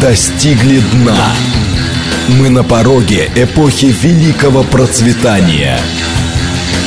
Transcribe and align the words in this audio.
достигли 0.00 0.80
дна. 0.92 1.34
Мы 2.38 2.48
на 2.48 2.64
пороге 2.64 3.30
эпохи 3.36 3.86
великого 3.86 4.62
процветания. 4.64 5.78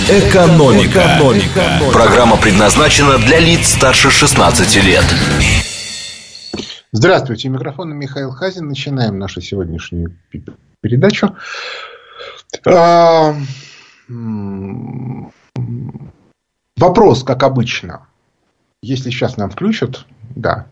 Экономика. 0.10 1.18
Экономика. 1.18 1.82
Программа 1.92 2.38
предназначена 2.38 3.20
для 3.20 3.40
лиц 3.40 3.68
старше 3.74 4.10
16 4.10 4.84
лет. 4.84 5.06
Здравствуйте, 6.92 7.50
микрофон 7.50 7.96
Михаил 7.96 8.32
Хазин. 8.32 8.68
Начинаем 8.68 9.20
нашу 9.20 9.42
сегодняшнюю 9.42 10.18
передачу. 10.82 11.36
А, 12.66 13.36
вопрос, 16.78 17.24
как 17.24 17.44
обычно. 17.44 18.08
Если 18.82 19.12
сейчас 19.12 19.38
нам 19.38 19.50
включат, 19.50 20.06
да. 20.36 20.68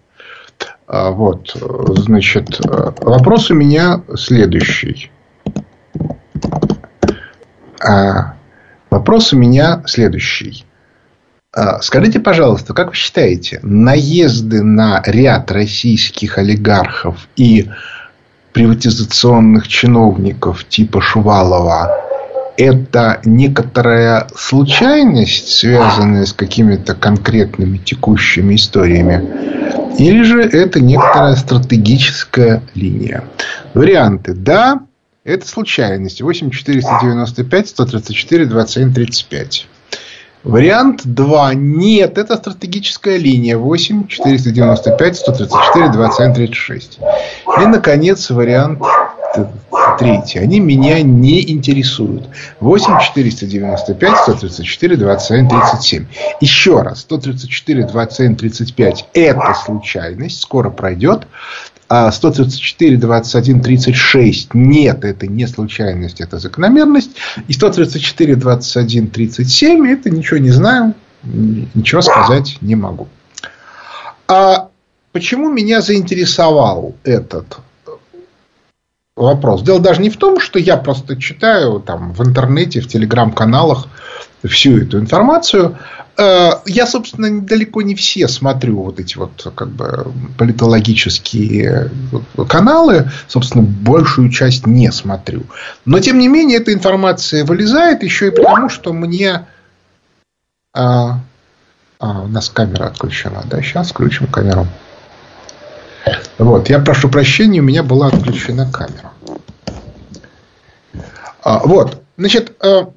А, 0.93 1.11
вот, 1.11 1.55
значит, 1.55 2.59
вопрос 2.65 3.49
у 3.49 3.53
меня 3.53 4.01
следующий. 4.15 5.09
А, 7.81 8.33
вопрос 8.89 9.31
у 9.31 9.37
меня 9.37 9.83
следующий. 9.85 10.65
А, 11.55 11.79
скажите, 11.79 12.19
пожалуйста, 12.19 12.73
как 12.73 12.89
вы 12.89 12.95
считаете, 12.95 13.61
наезды 13.63 14.63
на 14.63 15.01
ряд 15.05 15.49
российских 15.49 16.37
олигархов 16.37 17.29
и 17.37 17.69
приватизационных 18.51 19.69
чиновников 19.69 20.65
типа 20.67 20.99
Шувалова 20.99 22.11
это 22.57 23.21
некоторая 23.25 24.27
случайность, 24.35 25.49
связанная 25.49 26.25
с 26.25 26.33
какими-то 26.33 26.93
конкретными 26.93 27.77
текущими 27.77 28.55
историями, 28.55 29.70
или 29.97 30.23
же 30.23 30.41
это 30.41 30.79
некоторая 30.81 31.35
стратегическая 31.35 32.63
линия. 32.73 33.23
Варианты. 33.73 34.33
Да, 34.33 34.81
это 35.23 35.47
случайность. 35.47 36.21
8495, 36.21 37.69
134, 37.69 38.45
27, 38.45 38.93
35. 38.93 39.67
Вариант 40.43 41.01
2. 41.05 41.53
Нет, 41.53 42.17
это 42.17 42.35
стратегическая 42.35 43.17
линия. 43.17 43.57
8, 43.57 44.07
495, 44.07 45.17
134, 45.17 45.89
27, 45.89 46.33
36. 46.33 46.99
И, 47.61 47.65
наконец, 47.67 48.29
вариант 48.31 48.81
третий. 49.97 50.39
Они 50.39 50.59
меня 50.59 51.01
не 51.01 51.51
интересуют. 51.51 52.29
8 52.59 52.99
495 52.99 54.17
134 54.17 54.97
27 54.97 55.49
37. 55.49 56.05
Еще 56.41 56.81
раз. 56.81 57.01
134 57.01 57.87
27 57.87 58.35
35 58.35 59.05
это 59.13 59.55
случайность. 59.65 60.41
Скоро 60.41 60.69
пройдет. 60.69 61.27
А 61.93 62.09
134, 62.09 62.95
21, 62.95 63.59
36 63.59 64.53
нет, 64.53 65.03
это 65.03 65.27
не 65.27 65.45
случайность, 65.45 66.21
это 66.21 66.39
закономерность. 66.39 67.11
И 67.49 67.51
134, 67.51 68.37
21, 68.37 69.09
37 69.09 69.87
это 69.89 70.09
ничего 70.09 70.37
не 70.37 70.51
знаю, 70.51 70.93
ничего 71.21 72.01
сказать 72.01 72.59
не 72.61 72.75
могу. 72.75 73.09
А 74.29 74.69
почему 75.11 75.49
меня 75.49 75.81
заинтересовал 75.81 76.95
этот 77.03 77.57
вопрос. 79.15 79.63
Дело 79.63 79.79
даже 79.79 80.01
не 80.01 80.09
в 80.09 80.17
том, 80.17 80.39
что 80.39 80.59
я 80.59 80.77
просто 80.77 81.17
читаю 81.17 81.79
там 81.79 82.13
в 82.13 82.23
интернете, 82.25 82.81
в 82.81 82.87
телеграм-каналах 82.87 83.87
всю 84.43 84.79
эту 84.79 84.99
информацию. 84.99 85.77
Э, 86.17 86.51
я, 86.65 86.87
собственно, 86.87 87.41
далеко 87.41 87.81
не 87.81 87.95
все 87.95 88.27
смотрю 88.27 88.83
вот 88.83 88.99
эти 88.99 89.17
вот 89.17 89.51
как 89.55 89.69
бы 89.69 90.11
политологические 90.37 91.91
каналы. 92.47 93.11
Собственно, 93.27 93.63
большую 93.63 94.29
часть 94.29 94.65
не 94.65 94.91
смотрю. 94.91 95.43
Но, 95.85 95.99
тем 95.99 96.19
не 96.19 96.27
менее, 96.27 96.59
эта 96.59 96.73
информация 96.73 97.45
вылезает 97.45 98.03
еще 98.03 98.27
и 98.27 98.31
потому, 98.31 98.69
что 98.69 98.93
мне... 98.93 99.45
А, 100.73 101.19
а, 101.99 102.21
у 102.21 102.27
нас 102.27 102.49
камера 102.49 102.85
отключена. 102.85 103.43
Да, 103.45 103.61
сейчас 103.61 103.91
включим 103.91 104.27
камеру. 104.27 104.67
Вот, 106.37 106.69
я 106.69 106.79
прошу 106.79 107.09
прощения, 107.09 107.59
у 107.59 107.63
меня 107.63 107.83
была 107.83 108.07
отключена 108.07 108.71
камера. 108.71 109.11
А, 111.43 111.59
вот, 111.59 112.01
значит, 112.17 112.55
а, 112.59 112.91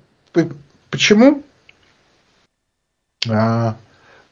почему 0.91 1.43
а, 3.29 3.77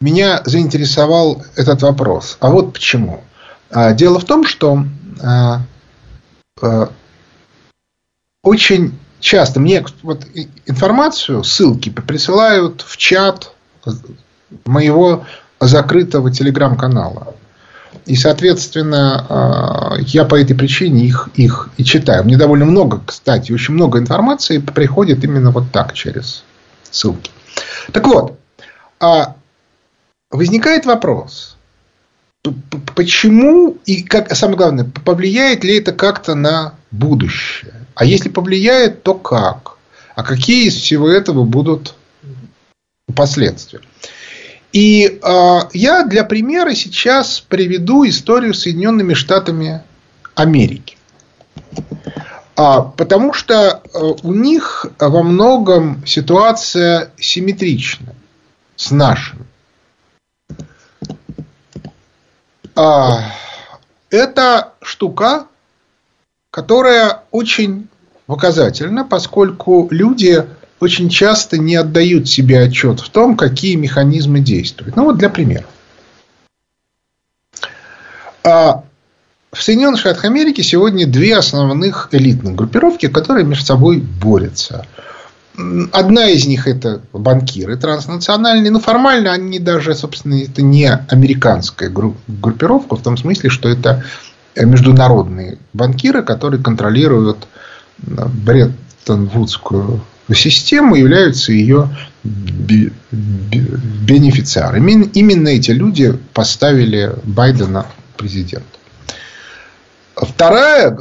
меня 0.01 0.43
заинтересовал 0.45 1.45
этот 1.57 1.83
вопрос? 1.83 2.37
А 2.41 2.51
вот 2.51 2.73
почему. 2.73 3.23
А, 3.71 3.93
дело 3.93 4.19
в 4.19 4.25
том, 4.25 4.45
что 4.45 4.85
а, 5.23 5.61
а, 6.61 6.91
очень 8.43 8.99
часто 9.21 9.61
мне 9.61 9.85
вот 10.03 10.27
информацию, 10.67 11.45
ссылки 11.45 11.89
присылают 11.89 12.83
в 12.83 12.97
чат 12.97 13.53
моего 14.65 15.25
закрытого 15.61 16.31
телеграм-канала. 16.31 17.35
И, 18.07 18.17
соответственно, 18.17 19.27
а, 19.29 19.97
я 20.01 20.25
по 20.25 20.35
этой 20.35 20.55
причине 20.55 21.07
их, 21.07 21.29
их 21.35 21.71
и 21.77 21.85
читаю. 21.85 22.25
Мне 22.25 22.37
довольно 22.37 22.65
много, 22.65 23.01
кстати, 23.05 23.53
очень 23.53 23.75
много 23.75 23.99
информации 23.99 24.59
приходит 24.59 25.23
именно 25.23 25.51
вот 25.51 25.71
так, 25.71 25.93
через 25.95 26.43
ссылки. 26.91 27.31
Так 27.93 28.07
вот, 28.07 28.39
а, 28.99 29.37
возникает 30.31 30.85
вопрос, 30.85 31.57
почему 32.97 33.79
и 33.87 34.03
как, 34.03 34.35
самое 34.35 34.59
главное, 34.59 34.85
повлияет 35.05 35.63
ли 35.63 35.79
это 35.79 35.93
как-то 35.93 36.35
на 36.35 36.75
будущее? 36.91 37.75
А 37.95 38.05
если 38.05 38.29
повлияет, 38.29 39.03
то 39.03 39.15
как? 39.15 39.77
А 40.17 40.25
какие 40.25 40.67
из 40.67 40.75
всего 40.75 41.09
этого 41.09 41.45
будут 41.45 41.95
последствия? 43.15 43.81
И 44.73 45.21
э, 45.23 45.59
я 45.75 46.05
для 46.05 46.25
примера 46.25 46.75
сейчас 46.75 47.41
приведу 47.41 48.07
историю 48.07 48.55
Соединенными 48.55 49.13
Штатами 49.15 49.83
Америки. 50.35 50.97
А, 52.57 52.83
потому 52.83 53.33
что 53.33 53.55
э, 53.55 53.99
у 54.23 54.33
них 54.33 54.87
во 54.99 55.23
многом 55.23 56.07
ситуация 56.07 57.13
симметрична 57.19 58.15
с 58.77 58.91
нашим. 58.91 59.47
А, 62.75 63.33
это 64.11 64.73
штука, 64.81 65.47
которая 66.51 67.25
очень 67.31 67.89
показательна, 68.27 69.05
поскольку 69.05 69.89
люди 69.91 70.47
очень 70.83 71.09
часто 71.09 71.59
не 71.59 71.77
отдают 71.77 72.29
себе 72.29 72.61
отчет 72.61 72.99
в 72.99 73.09
том, 73.09 73.37
какие 73.37 73.77
механизмы 73.77 74.41
действуют. 74.41 74.97
Ну 74.97 75.05
вот 75.05 75.17
для 75.17 75.31
примера. 75.31 75.65
А 78.43 78.83
в 79.53 79.63
Соединенных 79.63 80.01
Штатах 80.01 80.25
Америки 80.25 80.61
сегодня 80.63 81.07
две 81.07 81.37
основных 81.37 82.09
элитных 82.11 82.57
группировки, 82.57 83.07
которые 83.07 83.47
между 83.47 83.65
собой 83.65 83.99
борются. 83.99 84.85
Одна 85.93 86.31
из 86.31 86.47
них 86.47 86.67
это 86.67 87.01
банкиры 87.13 87.77
транснациональные, 87.77 88.73
но 88.73 88.81
формально 88.81 89.31
они 89.31 89.61
даже, 89.61 89.95
собственно, 89.95 90.43
это 90.43 90.63
не 90.63 90.91
американская 90.91 91.91
группировка, 91.91 92.97
в 92.97 93.03
том 93.03 93.17
смысле, 93.17 93.51
что 93.51 93.69
это 93.69 94.03
международные 94.57 95.59
банкиры, 95.75 96.25
которые 96.25 96.61
контролируют 96.61 97.47
Бреттон-Вудскую 97.99 100.01
систему 100.33 100.95
являются 100.95 101.53
ее 101.53 101.89
бенефициарами. 104.03 105.11
Именно 105.15 105.49
эти 105.49 105.71
люди 105.73 106.13
поставили 106.33 107.15
Байдена 107.25 107.87
президентом. 108.17 108.81
Вторая, 110.15 110.99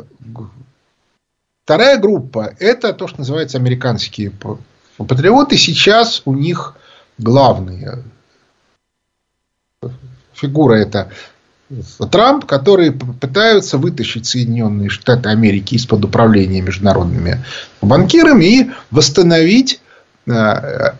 вторая 1.64 1.98
группа– 1.98 2.56
это 2.60 2.94
то, 2.94 3.08
что 3.08 3.20
называется 3.20 3.58
американские 3.58 4.32
патриоты. 4.98 5.58
Сейчас 5.58 6.22
у 6.26 6.34
них 6.34 6.76
главные 7.18 8.04
фигура– 10.34 10.74
это 10.76 11.12
Трамп, 12.12 12.46
которые 12.46 12.92
пытаются 12.92 13.78
вытащить 13.78 14.26
Соединенные 14.26 14.90
Штаты 14.90 15.30
Америки 15.30 15.76
из-под 15.76 16.06
управления 16.06 16.62
международными 16.62 17.44
банкирами 17.82 18.46
и 18.46 18.72
восстановить 18.90 19.80
э, 20.28 20.32
э, 20.32 20.92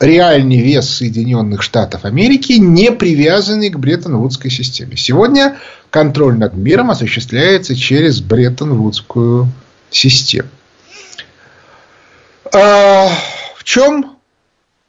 реальный 0.00 0.60
вес 0.60 0.88
Соединенных 0.88 1.62
Штатов 1.62 2.04
Америки, 2.04 2.52
не 2.52 2.92
привязанный 2.92 3.70
к 3.70 3.78
Бреттон-Вудской 3.78 4.50
системе. 4.50 4.96
Сегодня 4.96 5.56
контроль 5.90 6.36
над 6.36 6.54
миром 6.54 6.90
осуществляется 6.90 7.74
через 7.74 8.20
Бреттон-Вудскую 8.20 9.48
систему. 9.90 10.48
А 12.54 13.08
в 13.56 13.64
чем 13.64 14.16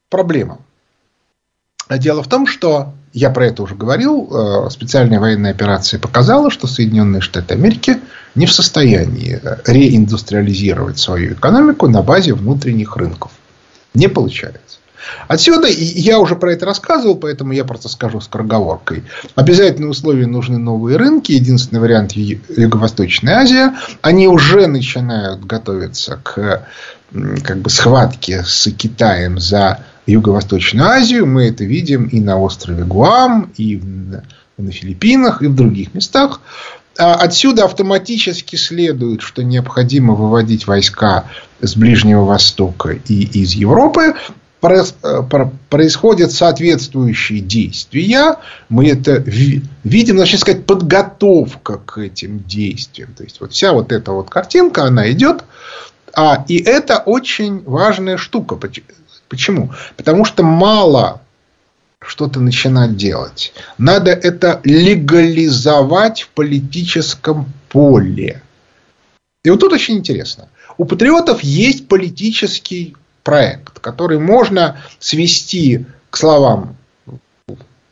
проблема? 0.10 0.60
Дело 1.90 2.24
в 2.24 2.28
том, 2.28 2.46
что 2.46 2.94
я 3.14 3.30
про 3.30 3.48
это 3.48 3.64
уже 3.64 3.76
говорил, 3.76 4.30
э, 4.32 4.70
специальная 4.70 5.20
военная 5.20 5.52
операция 5.52 6.00
показала, 6.00 6.52
что 6.52 6.68
Соединенные 6.68 7.22
Штаты 7.22 7.56
Америки 7.56 7.98
не 8.36 8.46
в 8.46 8.54
состоянии 8.54 9.42
реиндустриализировать 9.66 11.00
свою 11.00 11.34
экономику 11.34 11.88
на 11.88 12.02
базе 12.04 12.34
внутренних 12.34 12.96
рынков. 12.98 13.32
Не 13.94 14.08
получается. 14.08 14.80
Отсюда, 15.28 15.68
я 15.68 16.20
уже 16.20 16.36
про 16.36 16.54
это 16.54 16.66
рассказывал, 16.66 17.16
поэтому 17.16 17.54
я 17.54 17.64
просто 17.66 17.90
скажу 17.90 18.20
скороговоркой. 18.22 19.04
Обязательные 19.36 19.90
условия 19.90 20.28
нужны 20.28 20.58
новые 20.58 20.98
рынки. 20.98 21.32
Единственный 21.32 21.80
вариант 21.80 22.12
Юго-Восточная 22.14 23.38
Азия. 23.38 23.76
Они 24.02 24.28
уже 24.28 24.68
начинают 24.68 25.46
готовиться 25.46 26.20
к 26.22 26.68
как 27.44 27.58
бы, 27.60 27.70
схватке 27.70 28.44
с 28.44 28.70
Китаем 28.72 29.40
за 29.40 29.80
Юго-Восточную 30.10 30.88
Азию. 30.88 31.26
Мы 31.26 31.48
это 31.48 31.64
видим 31.64 32.06
и 32.06 32.20
на 32.20 32.40
острове 32.40 32.84
Гуам, 32.84 33.52
и 33.58 33.82
на 34.58 34.72
Филиппинах, 34.72 35.42
и 35.42 35.48
в 35.48 35.56
других 35.56 35.94
местах. 35.94 36.42
А 36.98 37.16
отсюда 37.16 37.66
автоматически 37.66 38.58
следует, 38.58 39.22
что 39.22 39.44
необходимо 39.44 40.16
выводить 40.16 40.68
войска 40.68 41.26
с 41.62 41.76
Ближнего 41.76 42.26
Востока 42.26 42.90
и 42.90 43.24
из 43.24 43.54
Европы. 43.54 44.16
Э, 44.62 44.84
происходят 45.70 46.34
соответствующие 46.34 47.40
действия, 47.40 48.36
мы 48.68 48.90
это 48.90 49.24
видим, 49.26 50.18
начнем 50.18 50.40
сказать, 50.40 50.66
подготовка 50.66 51.78
к 51.78 51.98
этим 51.98 52.44
действиям. 52.44 53.14
То 53.16 53.24
есть, 53.24 53.40
вот 53.40 53.54
вся 53.54 53.72
вот 53.72 53.94
эта 53.94 54.12
вот 54.12 54.30
картинка, 54.30 54.84
она 54.84 55.10
идет, 55.12 55.46
а, 56.14 56.44
и 56.50 56.58
это 56.58 56.98
очень 56.98 57.64
важная 57.64 58.18
штука. 58.18 58.58
Почему? 59.30 59.72
Потому 59.96 60.26
что 60.26 60.44
мало 60.44 61.22
что-то 62.02 62.40
начинать 62.40 62.98
делать. 62.98 63.54
Надо 63.78 64.12
это 64.12 64.60
легализовать 64.64 66.24
в 66.24 66.30
политическом 66.30 67.52
поле. 67.70 68.42
И 69.44 69.50
вот 69.50 69.60
тут 69.60 69.74
очень 69.74 69.98
интересно. 69.98 70.50
У 70.78 70.86
патриотов 70.86 71.42
есть 71.42 71.88
политический 71.88 72.96
проект, 73.24 73.80
который 73.80 74.20
можно 74.20 74.82
свести 75.00 75.86
к 76.10 76.18
словам 76.18 76.76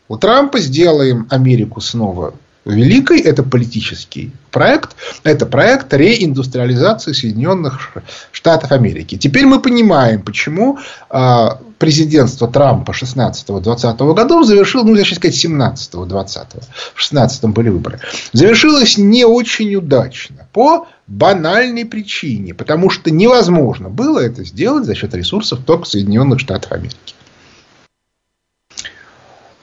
у 0.10 0.18
Трампа 0.18 0.60
«Сделаем 0.60 1.28
Америку 1.30 1.82
снова 1.82 2.34
великой». 2.72 3.22
Это 3.22 3.44
политический 3.44 4.32
проект. 4.52 4.96
Это 5.24 5.46
проект 5.46 5.94
реиндустриализации 5.94 7.14
Соединенных 7.14 7.92
Штатов 8.32 8.72
Америки. 8.72 9.18
Теперь 9.18 9.46
мы 9.46 9.60
понимаем, 9.60 10.22
почему 10.22 10.80
а, 11.10 11.60
президентство 11.78 12.48
Трампа 12.48 12.92
16-20 12.92 14.14
годов 14.14 14.46
завершилось, 14.46 14.88
ну, 14.88 14.96
точнее 14.96 15.16
сказать, 15.16 15.46
17-20. 15.46 16.64
В 16.94 17.00
16 17.00 17.44
были 17.46 17.70
выборы. 17.70 18.00
Завершилось 18.34 18.98
не 18.98 19.26
очень 19.26 19.76
удачно. 19.76 20.48
По 20.54 20.88
банальной 21.08 21.86
причине. 21.86 22.54
Потому 22.54 22.90
что 22.90 23.12
невозможно 23.12 23.90
было 23.90 24.20
это 24.20 24.44
сделать 24.44 24.86
за 24.86 24.96
счет 24.96 25.14
ресурсов 25.14 25.60
только 25.66 25.86
Соединенных 25.86 26.40
Штатов 26.40 26.72
Америки. 26.72 27.14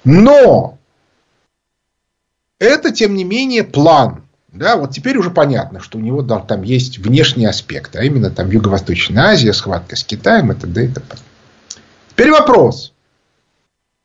Но 0.05 0.79
это, 2.65 2.91
тем 2.91 3.15
не 3.15 3.25
менее, 3.25 3.65
план. 3.65 4.23
Да, 4.53 4.77
вот 4.77 4.93
теперь 4.93 5.17
уже 5.19 5.31
понятно, 5.31 5.81
что 5.81 5.99
у 5.99 6.01
него 6.01 6.23
да, 6.23 6.39
там 6.39 6.63
есть 6.63 6.99
внешний 6.99 7.47
аспект, 7.47 7.97
а 7.97 8.05
именно 8.05 8.31
там 8.31 8.51
Юго-Восточная 8.51 9.25
Азия, 9.31 9.53
схватка 9.53 9.97
с 9.97 10.05
Китаем 10.05 10.53
и 10.53 10.55
т.д. 10.55 10.85
и 10.85 10.89
т.п. 10.89 11.17
Теперь 12.11 12.31
вопрос. 12.31 12.93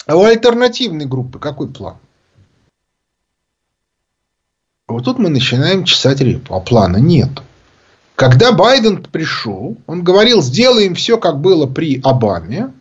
А 0.08 0.16
у 0.16 0.24
альтернативной 0.24 1.06
группы 1.06 1.38
какой 1.38 1.68
план? 1.68 1.98
Вот 4.88 5.06
тут 5.06 5.20
мы 5.20 5.30
начинаем 5.30 5.84
чесать 5.84 6.20
репу, 6.20 6.56
а 6.56 6.60
плана 6.60 6.98
нет. 6.98 7.30
Когда 8.16 8.52
Байден 8.52 9.04
пришел, 9.04 9.78
он 9.86 10.04
говорил, 10.04 10.42
сделаем 10.42 10.96
все, 10.96 11.20
как 11.20 11.40
было 11.40 11.68
при 11.68 12.02
Обаме, 12.04 12.74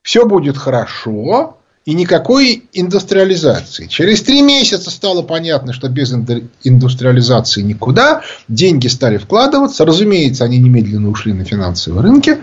все 0.00 0.26
будет 0.26 0.56
хорошо, 0.56 1.58
и 1.84 1.92
никакой 1.92 2.64
индустриализации. 2.72 3.86
Через 3.86 4.22
три 4.22 4.40
месяца 4.40 4.90
стало 4.90 5.22
понятно, 5.22 5.72
что 5.72 5.88
без 5.88 6.12
индустриализации 6.12 7.60
никуда. 7.60 8.22
Деньги 8.48 8.86
стали 8.88 9.18
вкладываться. 9.18 9.84
Разумеется, 9.84 10.44
они 10.44 10.58
немедленно 10.58 11.10
ушли 11.10 11.34
на 11.34 11.44
финансовые 11.44 12.02
рынки. 12.02 12.38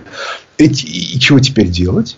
И 0.57 0.69
чего 1.19 1.39
теперь 1.39 1.69
делать? 1.69 2.17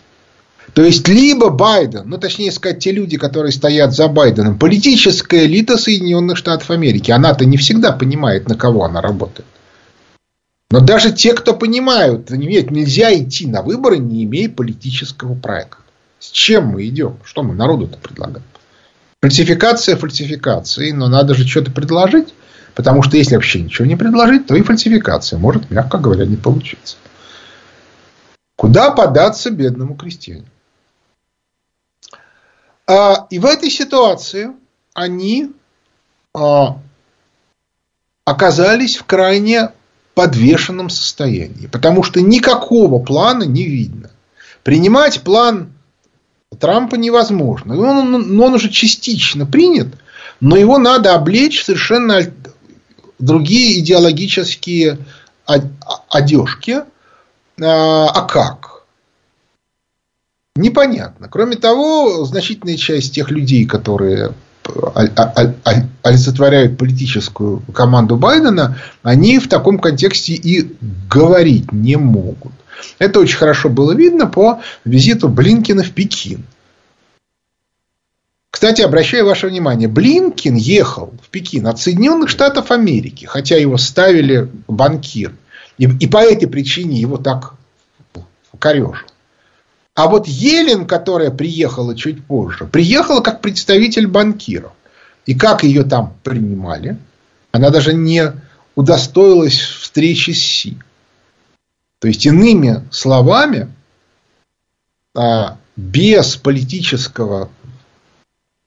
То 0.73 0.83
есть, 0.83 1.07
либо 1.07 1.49
Байден, 1.49 2.03
ну, 2.05 2.17
точнее 2.17 2.51
сказать, 2.51 2.79
те 2.79 2.91
люди, 2.91 3.17
которые 3.17 3.51
стоят 3.51 3.93
за 3.93 4.07
Байденом, 4.07 4.57
политическая 4.57 5.45
элита 5.45 5.77
Соединенных 5.77 6.37
Штатов 6.37 6.71
Америки, 6.71 7.11
она-то 7.11 7.45
не 7.45 7.57
всегда 7.57 7.91
понимает, 7.91 8.49
на 8.49 8.55
кого 8.55 8.83
она 8.83 8.99
работает. 8.99 9.45
Но 10.71 10.79
даже 10.79 11.11
те, 11.11 11.33
кто 11.33 11.53
понимают, 11.53 12.31
нельзя 12.31 13.13
идти 13.13 13.45
на 13.45 13.61
выборы, 13.61 13.99
не 13.99 14.23
имея 14.23 14.49
политического 14.49 15.35
проекта. 15.35 15.82
С 16.23 16.31
чем 16.31 16.67
мы 16.67 16.87
идем? 16.87 17.19
Что 17.25 17.43
мы 17.43 17.53
народу-то 17.53 17.97
предлагаем? 17.97 18.45
Фальсификация 19.21 19.97
фальсификации, 19.97 20.91
но 20.91 21.09
надо 21.09 21.33
же 21.33 21.45
что-то 21.45 21.69
предложить. 21.69 22.33
Потому 22.75 23.03
что 23.03 23.17
если 23.17 23.35
вообще 23.35 23.61
ничего 23.61 23.85
не 23.85 23.97
предложить, 23.97 24.47
то 24.47 24.55
и 24.55 24.61
фальсификация 24.61 25.37
может, 25.37 25.69
мягко 25.69 25.97
говоря, 25.97 26.25
не 26.25 26.37
получиться. 26.37 26.95
Куда 28.55 28.91
податься 28.91 29.51
бедному 29.51 29.95
крестьянину? 29.95 30.45
А, 32.87 33.27
и 33.29 33.37
в 33.37 33.45
этой 33.45 33.69
ситуации 33.69 34.51
они 34.93 35.51
а, 36.33 36.79
оказались 38.23 38.95
в 38.95 39.03
крайне 39.03 39.73
подвешенном 40.15 40.89
состоянии, 40.89 41.67
потому 41.67 42.01
что 42.01 42.21
никакого 42.21 43.03
плана 43.03 43.43
не 43.43 43.65
видно. 43.65 44.09
Принимать 44.63 45.21
план 45.21 45.73
Трампа 46.55 46.95
невозможно. 46.95 47.77
Он, 47.79 48.15
он, 48.15 48.39
он 48.39 48.53
уже 48.53 48.69
частично 48.69 49.45
принят, 49.45 49.87
но 50.39 50.55
его 50.55 50.77
надо 50.77 51.15
облечь 51.15 51.63
совершенно 51.63 52.21
другие 53.19 53.79
идеологические 53.79 54.97
одежки. 56.09 56.81
А, 57.61 58.07
а 58.07 58.21
как? 58.21 58.83
Непонятно. 60.55 61.27
Кроме 61.29 61.55
того, 61.55 62.25
значительная 62.25 62.77
часть 62.77 63.13
тех 63.13 63.31
людей, 63.31 63.65
которые 63.65 64.33
олицетворяют 66.03 66.77
политическую 66.77 67.61
команду 67.73 68.15
Байдена, 68.17 68.77
они 69.01 69.39
в 69.39 69.49
таком 69.49 69.79
контексте 69.79 70.33
и 70.33 70.75
говорить 71.09 71.71
не 71.71 71.97
могут. 71.97 72.53
Это 72.99 73.19
очень 73.19 73.37
хорошо 73.37 73.69
было 73.69 73.93
видно 73.93 74.27
по 74.27 74.61
визиту 74.85 75.29
Блинкина 75.29 75.83
в 75.83 75.91
Пекин. 75.91 76.43
Кстати, 78.49 78.81
обращаю 78.81 79.25
ваше 79.25 79.47
внимание, 79.47 79.87
Блинкин 79.87 80.55
ехал 80.55 81.13
в 81.21 81.29
Пекин 81.29 81.67
от 81.67 81.79
Соединенных 81.79 82.29
Штатов 82.29 82.71
Америки, 82.71 83.25
хотя 83.25 83.57
его 83.57 83.77
ставили 83.77 84.49
банкир. 84.67 85.33
И, 85.77 85.85
и 85.85 86.07
по 86.07 86.17
этой 86.17 86.47
причине 86.47 86.99
его 86.99 87.17
так 87.17 87.55
корежил. 88.59 88.95
А 89.95 90.07
вот 90.07 90.27
Елен, 90.27 90.85
которая 90.85 91.29
приехала 91.29 91.95
чуть 91.95 92.23
позже, 92.25 92.65
приехала 92.65 93.21
как 93.21 93.41
представитель 93.41 94.07
банкиров. 94.07 94.71
И 95.25 95.35
как 95.35 95.63
ее 95.63 95.83
там 95.83 96.15
принимали? 96.23 96.97
Она 97.51 97.69
даже 97.69 97.93
не 97.93 98.33
удостоилась 98.75 99.59
встречи 99.59 100.31
с 100.31 100.41
Си. 100.41 100.77
То 102.03 102.09
есть, 102.09 102.25
иными 102.25 102.85
словами, 102.91 103.71
а, 105.15 105.57
без 105.77 106.35
политического 106.35 107.49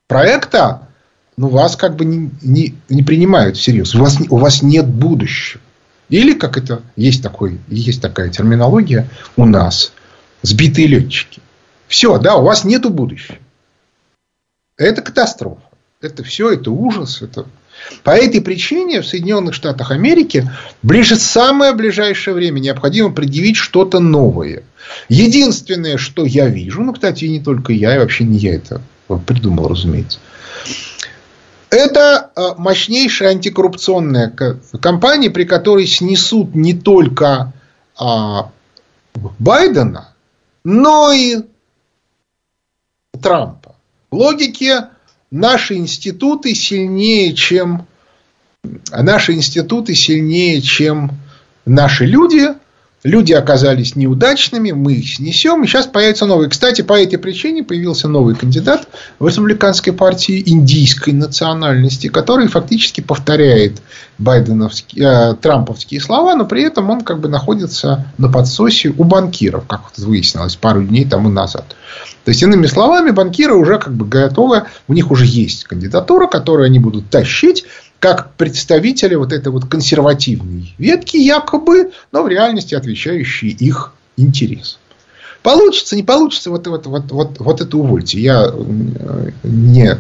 проекта 0.08 0.88
ну, 1.36 1.50
вас 1.50 1.76
как 1.76 1.96
бы 1.96 2.06
не, 2.06 2.30
не, 2.40 2.74
не 2.88 3.02
принимают 3.02 3.58
всерьез. 3.58 3.94
У 3.94 3.98
вас, 3.98 4.16
у 4.30 4.38
вас 4.38 4.62
нет 4.62 4.86
будущего. 4.86 5.60
Или, 6.08 6.32
как 6.32 6.56
это 6.56 6.80
есть, 6.96 7.22
такой, 7.22 7.60
есть 7.68 8.00
такая 8.00 8.30
терминология 8.30 9.06
у 9.36 9.44
нас, 9.44 9.92
сбитые 10.40 10.86
летчики. 10.86 11.42
Все, 11.88 12.16
да, 12.18 12.36
у 12.36 12.42
вас 12.42 12.64
нету 12.64 12.88
будущего. 12.88 13.36
Это 14.78 15.02
катастрофа. 15.02 15.60
Это 16.00 16.24
все, 16.24 16.52
это 16.52 16.70
ужас. 16.70 17.20
Это... 17.20 17.44
По 18.02 18.10
этой 18.10 18.40
причине 18.40 19.00
в 19.00 19.06
Соединенных 19.06 19.54
Штатах 19.54 19.90
Америки 19.90 20.48
ближе 20.82 21.16
самое 21.16 21.72
ближайшее 21.72 22.34
время 22.34 22.60
необходимо 22.60 23.12
предъявить 23.12 23.56
что-то 23.56 24.00
новое. 24.00 24.62
Единственное, 25.08 25.96
что 25.96 26.24
я 26.24 26.46
вижу, 26.46 26.82
ну, 26.82 26.92
кстати, 26.92 27.24
и 27.24 27.30
не 27.30 27.40
только 27.40 27.72
я, 27.72 27.96
и 27.96 27.98
вообще 27.98 28.24
не 28.24 28.38
я 28.38 28.54
это 28.54 28.80
придумал, 29.26 29.68
разумеется, 29.68 30.18
это 31.70 32.30
а, 32.34 32.54
мощнейшая 32.56 33.30
антикоррупционная 33.30 34.34
кампания, 34.80 35.30
при 35.30 35.44
которой 35.44 35.86
снесут 35.86 36.54
не 36.54 36.74
только 36.74 37.52
а, 37.98 38.50
Байдена, 39.38 40.14
но 40.64 41.12
и 41.12 41.38
Трампа. 43.20 43.74
логике 44.10 44.88
наши 45.36 45.74
институты 45.74 46.54
сильнее, 46.54 47.34
чем 47.34 47.86
наши 48.90 49.32
институты 49.34 49.94
сильнее, 49.94 50.60
чем 50.60 51.12
наши 51.64 52.06
люди, 52.06 52.48
Люди 53.06 53.32
оказались 53.32 53.94
неудачными, 53.94 54.72
мы 54.72 54.94
их 54.94 55.08
снесем, 55.08 55.62
и 55.62 55.68
сейчас 55.68 55.86
появится 55.86 56.26
новый. 56.26 56.48
Кстати, 56.48 56.82
по 56.82 57.00
этой 57.00 57.18
причине 57.18 57.62
появился 57.62 58.08
новый 58.08 58.34
кандидат 58.34 58.88
в 59.20 59.28
республиканской 59.28 59.92
партии 59.92 60.42
индийской 60.44 61.12
национальности, 61.12 62.08
который 62.08 62.48
фактически 62.48 63.00
повторяет 63.00 63.80
байденовские, 64.18 65.04
э, 65.04 65.34
трамповские 65.34 66.00
слова, 66.00 66.34
но 66.34 66.46
при 66.46 66.64
этом 66.64 66.90
он 66.90 67.02
как 67.02 67.20
бы 67.20 67.28
находится 67.28 68.12
на 68.18 68.28
подсосе 68.28 68.88
у 68.88 69.04
банкиров, 69.04 69.68
как 69.68 69.82
выяснилось 69.98 70.56
пару 70.56 70.82
дней 70.82 71.04
тому 71.04 71.28
назад. 71.28 71.76
То 72.24 72.30
есть, 72.30 72.42
иными 72.42 72.66
словами, 72.66 73.12
банкиры 73.12 73.54
уже 73.54 73.78
как 73.78 73.94
бы 73.94 74.04
готовы, 74.04 74.64
у 74.88 74.92
них 74.94 75.12
уже 75.12 75.26
есть 75.26 75.62
кандидатура, 75.62 76.26
которую 76.26 76.66
они 76.66 76.80
будут 76.80 77.08
тащить, 77.08 77.66
как 77.98 78.34
представители 78.34 79.14
вот 79.14 79.32
этой 79.32 79.48
вот 79.48 79.66
консервативной 79.66 80.74
ветки 80.78 81.16
якобы, 81.16 81.92
но 82.12 82.22
в 82.22 82.28
реальности 82.28 82.74
отвечающие 82.74 83.50
их 83.50 83.92
интересам. 84.16 84.80
Получится, 85.42 85.96
не 85.96 86.02
получится, 86.02 86.50
вот, 86.50 86.66
вот, 86.66 86.86
вот, 86.86 87.12
вот, 87.12 87.38
вот 87.38 87.60
это 87.60 87.76
увольте. 87.76 88.20
Я 88.20 88.50
э, 88.52 89.30
не, 89.44 89.96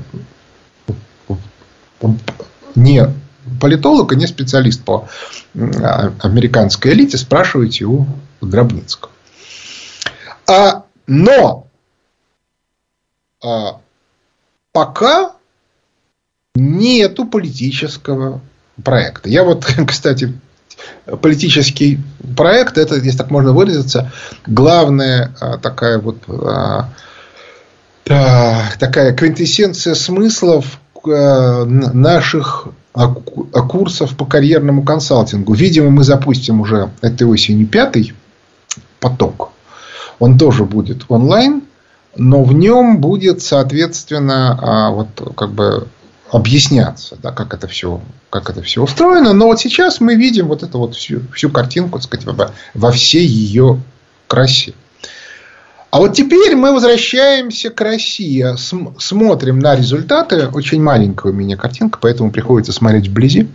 не 2.74 3.06
политолог 3.60 4.12
и 4.12 4.16
не 4.16 4.26
специалист 4.26 4.82
по 4.82 5.08
американской 5.54 6.92
элите, 6.92 7.16
спрашивайте 7.16 7.84
у 7.84 8.06
Дробницкого. 8.40 9.12
А, 10.48 10.84
но 11.06 11.66
а, 13.42 13.80
пока 14.72 15.35
нету 16.56 17.26
политического 17.26 18.40
проекта. 18.82 19.28
Я 19.28 19.44
вот, 19.44 19.64
кстати, 19.86 20.32
политический 21.20 22.00
проект, 22.36 22.78
это, 22.78 22.96
если 22.96 23.18
так 23.18 23.30
можно 23.30 23.52
выразиться, 23.52 24.12
главная 24.46 25.34
а, 25.40 25.58
такая 25.58 25.98
вот 25.98 26.18
а, 26.28 26.90
такая 28.04 29.14
квинтэссенция 29.14 29.94
смыслов 29.94 30.80
а, 31.06 31.64
наших 31.64 32.68
курсов 33.68 34.16
по 34.16 34.24
карьерному 34.24 34.82
консалтингу. 34.82 35.52
Видимо, 35.52 35.90
мы 35.90 36.02
запустим 36.02 36.62
уже 36.62 36.90
этой 37.02 37.26
осенью 37.26 37.66
пятый 37.66 38.14
поток. 39.00 39.50
Он 40.18 40.38
тоже 40.38 40.64
будет 40.64 41.04
онлайн, 41.08 41.62
но 42.16 42.42
в 42.42 42.54
нем 42.54 43.02
будет, 43.02 43.42
соответственно, 43.42 44.92
вот 44.94 45.34
как 45.36 45.50
бы 45.50 45.88
объясняться, 46.30 47.16
да, 47.22 47.32
как 47.32 47.54
это 47.54 47.68
все, 47.68 48.00
как 48.30 48.50
это 48.50 48.62
все 48.62 48.82
устроено. 48.82 49.32
Но 49.32 49.46
вот 49.46 49.60
сейчас 49.60 50.00
мы 50.00 50.14
видим 50.14 50.48
вот 50.48 50.62
эту 50.62 50.78
вот 50.78 50.94
всю, 50.94 51.22
всю 51.32 51.50
картинку, 51.50 51.98
так 51.98 52.06
сказать, 52.06 52.52
во, 52.74 52.92
всей 52.92 53.26
ее 53.26 53.80
красе. 54.26 54.74
А 55.90 55.98
вот 55.98 56.14
теперь 56.14 56.56
мы 56.56 56.72
возвращаемся 56.72 57.70
к 57.70 57.80
России, 57.80 58.44
смотрим 58.98 59.60
на 59.60 59.76
результаты. 59.76 60.48
Очень 60.48 60.82
маленькая 60.82 61.32
у 61.32 61.34
меня 61.34 61.56
картинка, 61.56 61.98
поэтому 62.02 62.30
приходится 62.30 62.72
смотреть 62.72 63.08
вблизи. 63.08 63.48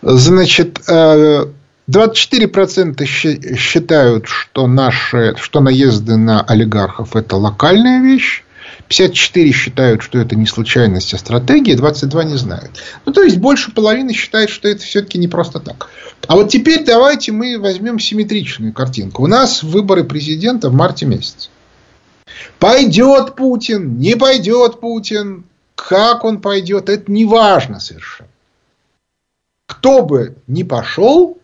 Значит, 0.00 0.78
24% 0.88 3.02
э, 3.02 3.56
считают, 3.56 4.26
что, 4.26 4.66
наши, 4.66 5.34
что 5.38 5.60
наезды 5.60 6.16
на 6.16 6.42
олигархов– 6.42 7.14
это 7.16 7.36
локальная 7.36 8.00
вещь. 8.00 8.42
54 8.88 9.52
считают, 9.52 10.02
что 10.02 10.18
это 10.18 10.34
не 10.34 10.46
случайность, 10.46 11.12
а 11.12 11.18
стратегия, 11.18 11.76
22 11.76 12.24
не 12.24 12.36
знают. 12.36 12.70
Ну, 13.04 13.12
то 13.12 13.22
есть, 13.22 13.36
больше 13.36 13.70
половины 13.70 14.14
считают, 14.14 14.50
что 14.50 14.66
это 14.66 14.82
все-таки 14.82 15.18
не 15.18 15.28
просто 15.28 15.60
так. 15.60 15.90
А 16.26 16.36
вот 16.36 16.50
теперь 16.50 16.84
давайте 16.84 17.32
мы 17.32 17.58
возьмем 17.58 17.98
симметричную 17.98 18.72
картинку. 18.72 19.24
У 19.24 19.26
нас 19.26 19.62
выборы 19.62 20.04
президента 20.04 20.70
в 20.70 20.74
марте 20.74 21.04
месяце. 21.04 21.50
Пойдет 22.58 23.36
Путин, 23.36 23.98
не 23.98 24.16
пойдет 24.16 24.80
Путин, 24.80 25.44
как 25.74 26.24
он 26.24 26.40
пойдет, 26.40 26.88
это 26.88 27.10
не 27.12 27.24
важно 27.24 27.80
совершенно. 27.80 28.30
Кто 29.66 30.02
бы 30.02 30.36
ни 30.46 30.62
пошел, 30.62 31.38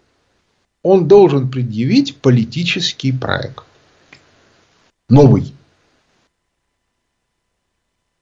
он 0.83 1.09
должен 1.09 1.51
предъявить 1.51 2.17
политический 2.17 3.13
проект. 3.13 3.65
Новый. 5.09 5.53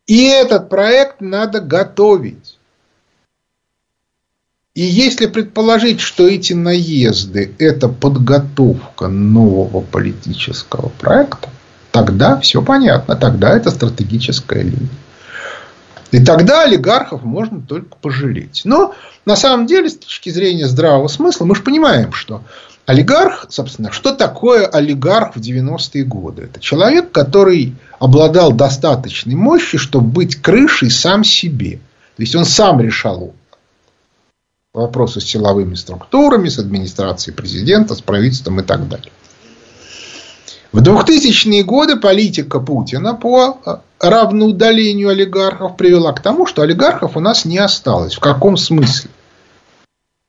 И 0.07 0.25
этот 0.25 0.69
проект 0.69 1.21
надо 1.21 1.61
готовить. 1.61 2.59
И 4.75 4.83
если 4.83 5.27
предположить, 5.27 6.01
что 6.01 6.27
эти 6.27 6.55
наезды– 6.55 7.55
это 7.59 7.89
подготовка 7.89 9.09
нового 9.09 9.83
политического 9.83 10.89
проекта, 10.89 11.51
тогда 11.91 12.41
все 12.41 12.63
понятно, 12.63 13.15
тогда 13.15 13.55
это 13.55 13.71
стратегическая 13.71 14.63
линия. 14.63 14.89
И 16.11 16.25
тогда 16.25 16.63
олигархов 16.63 17.23
можно 17.23 17.61
только 17.61 17.97
пожалеть. 17.97 18.63
Но 18.65 18.95
на 19.25 19.37
самом 19.37 19.67
деле, 19.67 19.89
с 19.89 19.97
точки 19.97 20.31
зрения 20.31 20.67
здравого 20.67 21.09
смысла, 21.09 21.45
мы 21.45 21.55
же 21.55 21.63
понимаем, 21.63 22.13
что 22.13 22.43
Олигарх, 22.85 23.47
собственно, 23.49 23.93
что 23.93 24.13
такое 24.13 24.67
олигарх 24.67 25.37
в 25.37 25.41
90-е 25.41 26.05
годы? 26.05 26.43
Это 26.43 26.59
человек, 26.59 27.13
который 27.13 27.77
обладал 28.01 28.53
достаточной 28.53 29.37
мощью, 29.37 29.79
чтобы 29.79 30.09
быть 30.09 30.37
крышей 30.37 30.91
сам 30.91 31.23
себе. 31.23 31.79
То 32.17 32.23
есть 32.23 32.35
он 32.35 32.45
сам 32.45 32.81
решал 32.81 33.35
вопросы 34.75 35.21
с 35.21 35.25
силовыми 35.25 35.75
структурами, 35.75 36.49
с 36.49 36.59
администрацией 36.59 37.37
президента, 37.37 37.95
с 37.95 38.01
правительством 38.01 38.61
и 38.61 38.65
так 38.65 38.89
далее. 38.89 39.13
В 40.73 40.79
2000-е 40.79 41.63
годы 41.65 41.97
политика 41.97 42.59
Путина 42.59 43.15
по 43.15 43.83
равноудалению 44.01 45.11
олигархов 45.11 45.77
привела 45.77 46.13
к 46.13 46.21
тому, 46.21 46.47
что 46.47 46.63
олигархов 46.63 47.17
у 47.17 47.21
нас 47.21 47.45
не 47.45 47.59
осталось. 47.59 48.15
В 48.15 48.21
каком 48.21 48.57
смысле? 48.57 49.11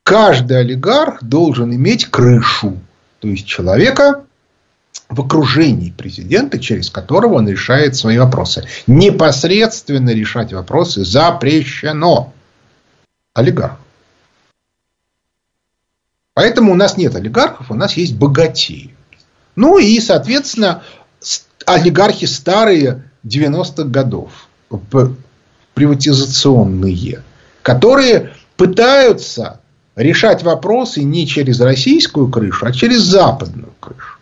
Каждый 0.04 0.60
олигарх 0.60 1.24
должен 1.24 1.74
иметь 1.74 2.06
крышу. 2.06 2.78
То 3.18 3.28
есть 3.28 3.46
человека 3.46 4.24
в 5.08 5.20
окружении 5.20 5.90
президента, 5.90 6.60
через 6.60 6.90
которого 6.90 7.34
он 7.34 7.48
решает 7.48 7.96
свои 7.96 8.18
вопросы. 8.18 8.64
Непосредственно 8.86 10.10
решать 10.10 10.52
вопросы 10.52 11.04
запрещено. 11.04 12.32
Олигарх. 13.32 13.78
Поэтому 16.34 16.72
у 16.72 16.76
нас 16.76 16.96
нет 16.96 17.16
олигархов, 17.16 17.70
у 17.70 17.74
нас 17.74 17.94
есть 17.94 18.14
богатеи. 18.14 18.94
Ну 19.56 19.78
и, 19.78 20.00
соответственно, 20.00 20.82
олигархи 21.64 22.26
старые 22.26 23.04
90-х 23.24 23.84
годов, 23.84 24.48
приватизационные, 25.74 27.22
которые 27.62 28.34
пытаются 28.56 29.60
решать 29.96 30.42
вопросы 30.42 31.02
не 31.02 31.26
через 31.26 31.60
российскую 31.60 32.28
крышу, 32.28 32.66
а 32.66 32.72
через 32.72 33.02
западную 33.02 33.72
крышу. 33.80 34.18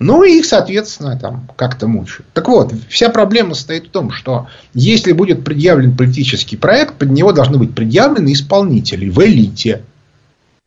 Ну 0.00 0.24
и 0.24 0.38
их, 0.38 0.44
соответственно, 0.44 1.18
там 1.18 1.48
как-то 1.56 1.86
мучают. 1.86 2.26
Так 2.34 2.48
вот, 2.48 2.74
вся 2.88 3.08
проблема 3.08 3.54
состоит 3.54 3.86
в 3.86 3.90
том, 3.90 4.10
что 4.10 4.48
если 4.74 5.12
будет 5.12 5.44
предъявлен 5.44 5.96
политический 5.96 6.56
проект, 6.56 6.98
под 6.98 7.10
него 7.10 7.32
должны 7.32 7.58
быть 7.58 7.74
предъявлены 7.74 8.32
исполнители 8.32 9.08
в 9.08 9.18
элите. 9.24 9.84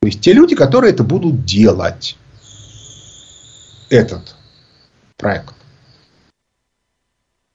То 0.01 0.07
есть 0.07 0.21
те 0.21 0.33
люди, 0.33 0.55
которые 0.55 0.93
это 0.93 1.03
будут 1.03 1.45
делать. 1.45 2.17
Этот 3.89 4.35
проект. 5.17 5.53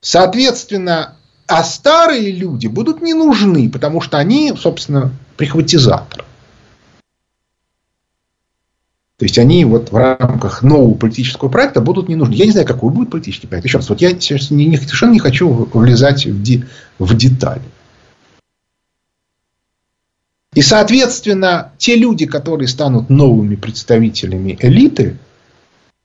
Соответственно, 0.01 1.17
а 1.47 1.65
старые 1.65 2.31
люди 2.31 2.67
будут 2.67 3.03
не 3.03 3.15
нужны, 3.15 3.71
потому 3.71 4.01
что 4.01 4.19
они, 4.19 4.53
собственно, 4.57 5.13
прихватизаторы. 5.37 6.25
То 9.19 9.25
есть 9.25 9.39
они 9.39 9.65
вот 9.65 9.93
в 9.93 9.97
рамках 9.97 10.63
нового 10.65 10.95
политического 10.95 11.49
проекта 11.49 11.81
будут 11.81 12.09
не 12.09 12.17
нужны. 12.17 12.35
Я 12.35 12.45
не 12.45 12.51
знаю, 12.51 12.67
какой 12.67 12.91
будет 12.91 13.11
политический 13.11 13.47
проект. 13.47 13.67
Еще 13.67 13.79
раз, 13.79 13.89
вот 13.89 14.01
я 14.01 14.11
сейчас 14.11 14.51
не, 14.51 14.67
не, 14.67 14.77
совершенно 14.77 15.13
не 15.13 15.21
хочу 15.21 15.49
влезать 15.73 16.27
в, 16.27 16.43
де, 16.43 16.67
в 16.99 17.17
детали. 17.17 17.63
И, 20.55 20.61
соответственно, 20.61 21.73
те 21.79 21.95
люди, 21.95 22.27
которые 22.27 22.67
станут 22.67 23.11
новыми 23.11 23.55
представителями 23.55 24.59
элиты, 24.61 25.19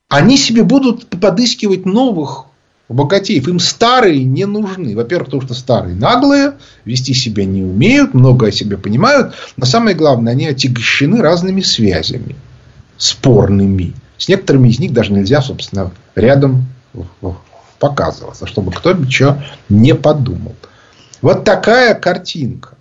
они 0.10 0.38
себе 0.38 0.64
будут 0.64 1.08
подыскивать 1.08 1.86
новых 1.86 2.46
богатеев. 2.94 3.48
Им 3.48 3.60
старые 3.60 4.24
не 4.24 4.46
нужны. 4.46 4.96
Во-первых, 4.96 5.28
потому 5.28 5.42
что 5.44 5.54
старые 5.54 5.96
наглые, 5.96 6.54
вести 6.86 7.14
себя 7.14 7.46
не 7.46 7.64
умеют, 7.64 8.14
много 8.14 8.48
о 8.48 8.52
себе 8.52 8.78
понимают. 8.78 9.34
Но 9.56 9.66
самое 9.66 9.96
главное, 9.96 10.34
они 10.34 10.48
отягощены 10.48 11.22
разными 11.22 11.62
связями 11.62 12.36
спорными. 12.98 13.94
С 14.18 14.28
некоторыми 14.28 14.70
из 14.70 14.80
них 14.80 14.94
даже 14.94 15.14
нельзя, 15.14 15.42
собственно, 15.42 15.92
рядом 16.16 16.66
показываться, 17.80 18.48
чтобы 18.48 18.72
кто-нибудь 18.72 19.14
что 19.14 19.44
не 19.70 19.94
подумал. 19.94 20.56
Вот 21.22 21.44
такая 21.44 21.94
картинка. 21.94 22.76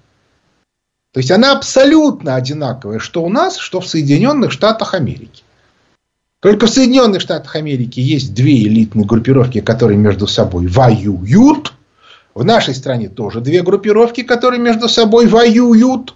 То 1.12 1.20
есть 1.20 1.30
она 1.30 1.52
абсолютно 1.52 2.34
одинаковая, 2.34 2.98
что 2.98 3.22
у 3.22 3.28
нас, 3.28 3.56
что 3.56 3.80
в 3.80 3.86
Соединенных 3.86 4.52
Штатах 4.52 4.94
Америки. 4.94 5.42
Только 6.40 6.66
в 6.66 6.70
Соединенных 6.70 7.22
Штатах 7.22 7.56
Америки 7.56 7.98
есть 7.98 8.34
две 8.34 8.62
элитные 8.64 9.06
группировки, 9.06 9.60
которые 9.60 9.96
между 9.96 10.26
собой 10.26 10.66
воюют. 10.66 11.72
В 12.34 12.44
нашей 12.44 12.74
стране 12.74 13.08
тоже 13.08 13.40
две 13.40 13.62
группировки, 13.62 14.22
которые 14.22 14.60
между 14.60 14.88
собой 14.88 15.26
воюют. 15.26 16.14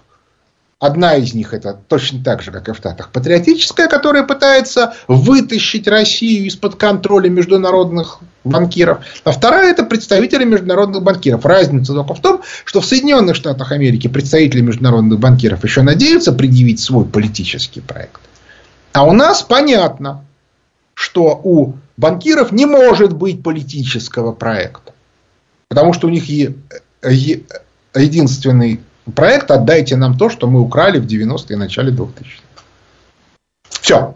Одна 0.78 1.16
из 1.16 1.34
них 1.34 1.52
это 1.52 1.78
точно 1.88 2.22
так 2.24 2.42
же, 2.42 2.50
как 2.50 2.68
и 2.68 2.72
в 2.72 2.76
Штатах, 2.76 3.10
патриотическая, 3.12 3.86
которая 3.86 4.22
пытается 4.22 4.94
вытащить 5.08 5.86
Россию 5.88 6.46
из-под 6.46 6.76
контроля 6.76 7.28
международных 7.28 8.20
банкиров. 8.44 9.00
А 9.24 9.32
вторая 9.32 9.70
это 9.70 9.84
представители 9.84 10.44
международных 10.44 11.02
банкиров. 11.02 11.44
Разница 11.44 11.92
только 11.92 12.14
в 12.14 12.20
том, 12.20 12.40
что 12.64 12.80
в 12.80 12.86
Соединенных 12.86 13.36
Штатах 13.36 13.72
Америки 13.72 14.08
представители 14.08 14.62
международных 14.62 15.18
банкиров 15.18 15.64
еще 15.64 15.82
надеются 15.82 16.32
предъявить 16.32 16.80
свой 16.80 17.04
политический 17.04 17.80
проект. 17.80 18.20
А 18.92 19.04
у 19.04 19.12
нас 19.12 19.42
понятно, 19.42 20.24
что 20.94 21.40
у 21.42 21.74
банкиров 21.96 22.52
не 22.52 22.66
может 22.66 23.12
быть 23.12 23.42
политического 23.42 24.32
проекта. 24.32 24.92
Потому 25.68 25.92
что 25.92 26.08
у 26.08 26.10
них 26.10 26.24
единственный 27.94 28.80
проект 29.14 29.50
«Отдайте 29.50 29.96
нам 29.96 30.18
то, 30.18 30.28
что 30.28 30.46
мы 30.48 30.60
украли 30.60 30.98
в 30.98 31.06
90-е 31.06 31.54
и 31.54 31.56
начале 31.56 31.92
2000-х». 31.92 32.64
Все. 33.68 34.14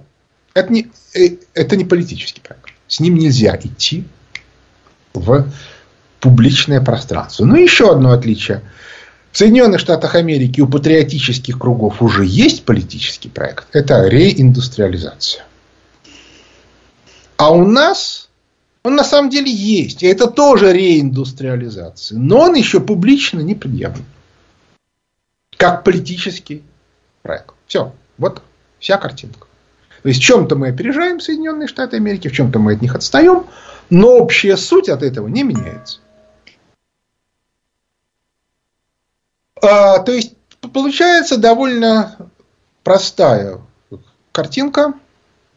Это 0.54 0.72
не, 0.72 0.90
э, 1.14 1.36
это 1.54 1.76
не 1.76 1.84
политический 1.84 2.40
проект. 2.40 2.70
С 2.86 3.00
ним 3.00 3.16
нельзя 3.16 3.56
идти 3.56 4.04
в 5.14 5.48
публичное 6.20 6.80
пространство. 6.80 7.44
Но 7.44 7.56
еще 7.56 7.90
одно 7.90 8.12
отличие. 8.12 8.62
В 9.34 9.38
Соединенных 9.38 9.80
Штатах 9.80 10.14
Америки 10.14 10.60
у 10.60 10.68
патриотических 10.68 11.58
кругов 11.58 12.00
уже 12.00 12.24
есть 12.24 12.64
политический 12.64 13.28
проект. 13.28 13.66
Это 13.72 14.06
реиндустриализация. 14.06 15.44
А 17.36 17.52
у 17.52 17.66
нас 17.66 18.28
он 18.84 18.94
на 18.94 19.02
самом 19.02 19.30
деле 19.30 19.50
есть. 19.50 20.04
И 20.04 20.06
это 20.06 20.28
тоже 20.28 20.72
реиндустриализация. 20.72 22.16
Но 22.16 22.42
он 22.42 22.54
еще 22.54 22.78
публично 22.78 23.40
не 23.40 23.56
предъявлен 23.56 24.04
как 25.56 25.82
политический 25.82 26.62
проект. 27.22 27.54
Все. 27.66 27.92
Вот 28.18 28.40
вся 28.78 28.98
картинка. 28.98 29.48
То 30.04 30.10
есть 30.10 30.20
в 30.20 30.24
чем-то 30.24 30.54
мы 30.54 30.68
опережаем 30.68 31.18
Соединенные 31.18 31.66
Штаты 31.66 31.96
Америки, 31.96 32.28
в 32.28 32.32
чем-то 32.32 32.60
мы 32.60 32.74
от 32.74 32.82
них 32.82 32.94
отстаем, 32.94 33.46
но 33.90 34.16
общая 34.16 34.56
суть 34.56 34.88
от 34.88 35.02
этого 35.02 35.26
не 35.26 35.42
меняется. 35.42 35.98
А, 39.64 39.98
то 40.00 40.12
есть 40.12 40.34
получается 40.72 41.38
довольно 41.38 42.16
простая 42.82 43.58
картинка. 44.32 44.94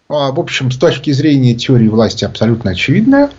А, 0.10 0.32
в 0.32 0.40
общем, 0.40 0.72
с 0.72 0.78
точки 0.78 1.12
зрения 1.12 1.56
теории 1.56 1.88
власти 1.88 2.24
абсолютно 2.24 2.72
очевидная. 2.72 3.30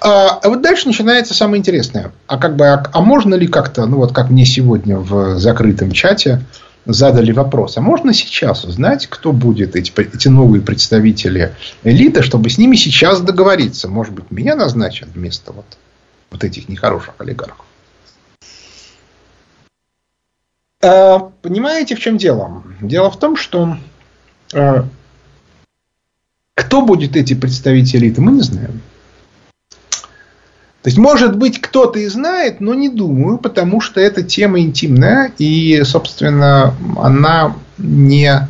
А, 0.00 0.40
вот 0.44 0.62
дальше 0.62 0.86
начинается 0.86 1.34
самое 1.34 1.58
интересное. 1.58 2.12
А 2.26 2.38
как 2.38 2.56
бы, 2.56 2.66
а, 2.66 2.82
а 2.92 3.00
можно 3.00 3.34
ли 3.34 3.46
как-то, 3.46 3.84
ну 3.86 3.98
вот 3.98 4.12
как 4.12 4.30
мне 4.30 4.46
сегодня 4.46 4.96
в 4.96 5.38
закрытом 5.38 5.92
чате 5.92 6.42
задали 6.86 7.32
вопрос, 7.32 7.76
а 7.76 7.82
можно 7.82 8.14
сейчас 8.14 8.64
узнать, 8.64 9.08
кто 9.08 9.32
будет 9.32 9.76
эти, 9.76 9.92
эти 10.00 10.28
новые 10.28 10.62
представители 10.62 11.54
элиты, 11.84 12.22
чтобы 12.22 12.48
с 12.48 12.56
ними 12.56 12.76
сейчас 12.76 13.20
договориться? 13.20 13.88
Может 13.88 14.14
быть, 14.14 14.30
меня 14.30 14.54
назначат 14.54 15.10
вместо 15.14 15.52
вот, 15.52 15.66
вот 16.30 16.44
этих 16.44 16.70
нехороших 16.70 17.14
олигархов? 17.18 17.60
А, 17.60 17.68
понимаете, 20.80 21.94
в 21.96 22.00
чем 22.00 22.18
дело? 22.18 22.62
Дело 22.80 23.10
в 23.10 23.18
том, 23.18 23.36
что 23.36 23.76
а, 24.54 24.86
кто 26.54 26.82
будет 26.82 27.16
эти 27.16 27.34
представители 27.34 28.06
элиты, 28.06 28.20
мы 28.20 28.32
не 28.32 28.42
знаем. 28.42 28.80
То 30.82 30.90
есть, 30.90 30.98
может 30.98 31.36
быть, 31.36 31.60
кто-то 31.60 31.98
и 31.98 32.06
знает, 32.06 32.60
но 32.60 32.74
не 32.74 32.88
думаю, 32.88 33.38
потому 33.38 33.80
что 33.80 34.00
эта 34.00 34.22
тема 34.22 34.60
интимная, 34.60 35.32
и, 35.38 35.82
собственно, 35.84 36.74
она 36.96 37.56
не, 37.78 38.48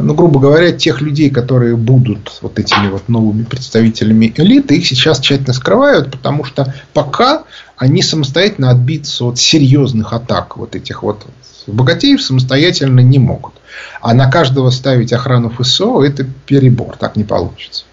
ну, 0.00 0.14
грубо 0.14 0.40
говоря, 0.40 0.72
тех 0.72 1.00
людей, 1.00 1.30
которые 1.30 1.76
будут 1.76 2.38
вот 2.42 2.58
этими 2.58 2.88
вот 2.88 3.08
новыми 3.08 3.44
представителями 3.44 4.32
элиты, 4.36 4.76
их 4.76 4.86
сейчас 4.86 5.20
тщательно 5.20 5.52
скрывают, 5.52 6.10
потому 6.10 6.44
что 6.44 6.74
пока 6.92 7.44
они 7.76 8.02
самостоятельно 8.02 8.70
отбиться 8.70 9.24
от 9.24 9.38
серьезных 9.38 10.12
атак 10.12 10.56
вот 10.56 10.74
этих 10.74 11.02
вот 11.02 11.26
богатеев 11.66 12.20
самостоятельно 12.22 13.00
не 13.00 13.18
могут. 13.18 13.54
А 14.00 14.14
на 14.14 14.30
каждого 14.30 14.70
ставить 14.70 15.12
охрану 15.12 15.50
ФСО– 15.50 16.02
это 16.04 16.26
перебор, 16.46 16.96
так 16.96 17.16
не 17.16 17.24
получится. 17.24 17.84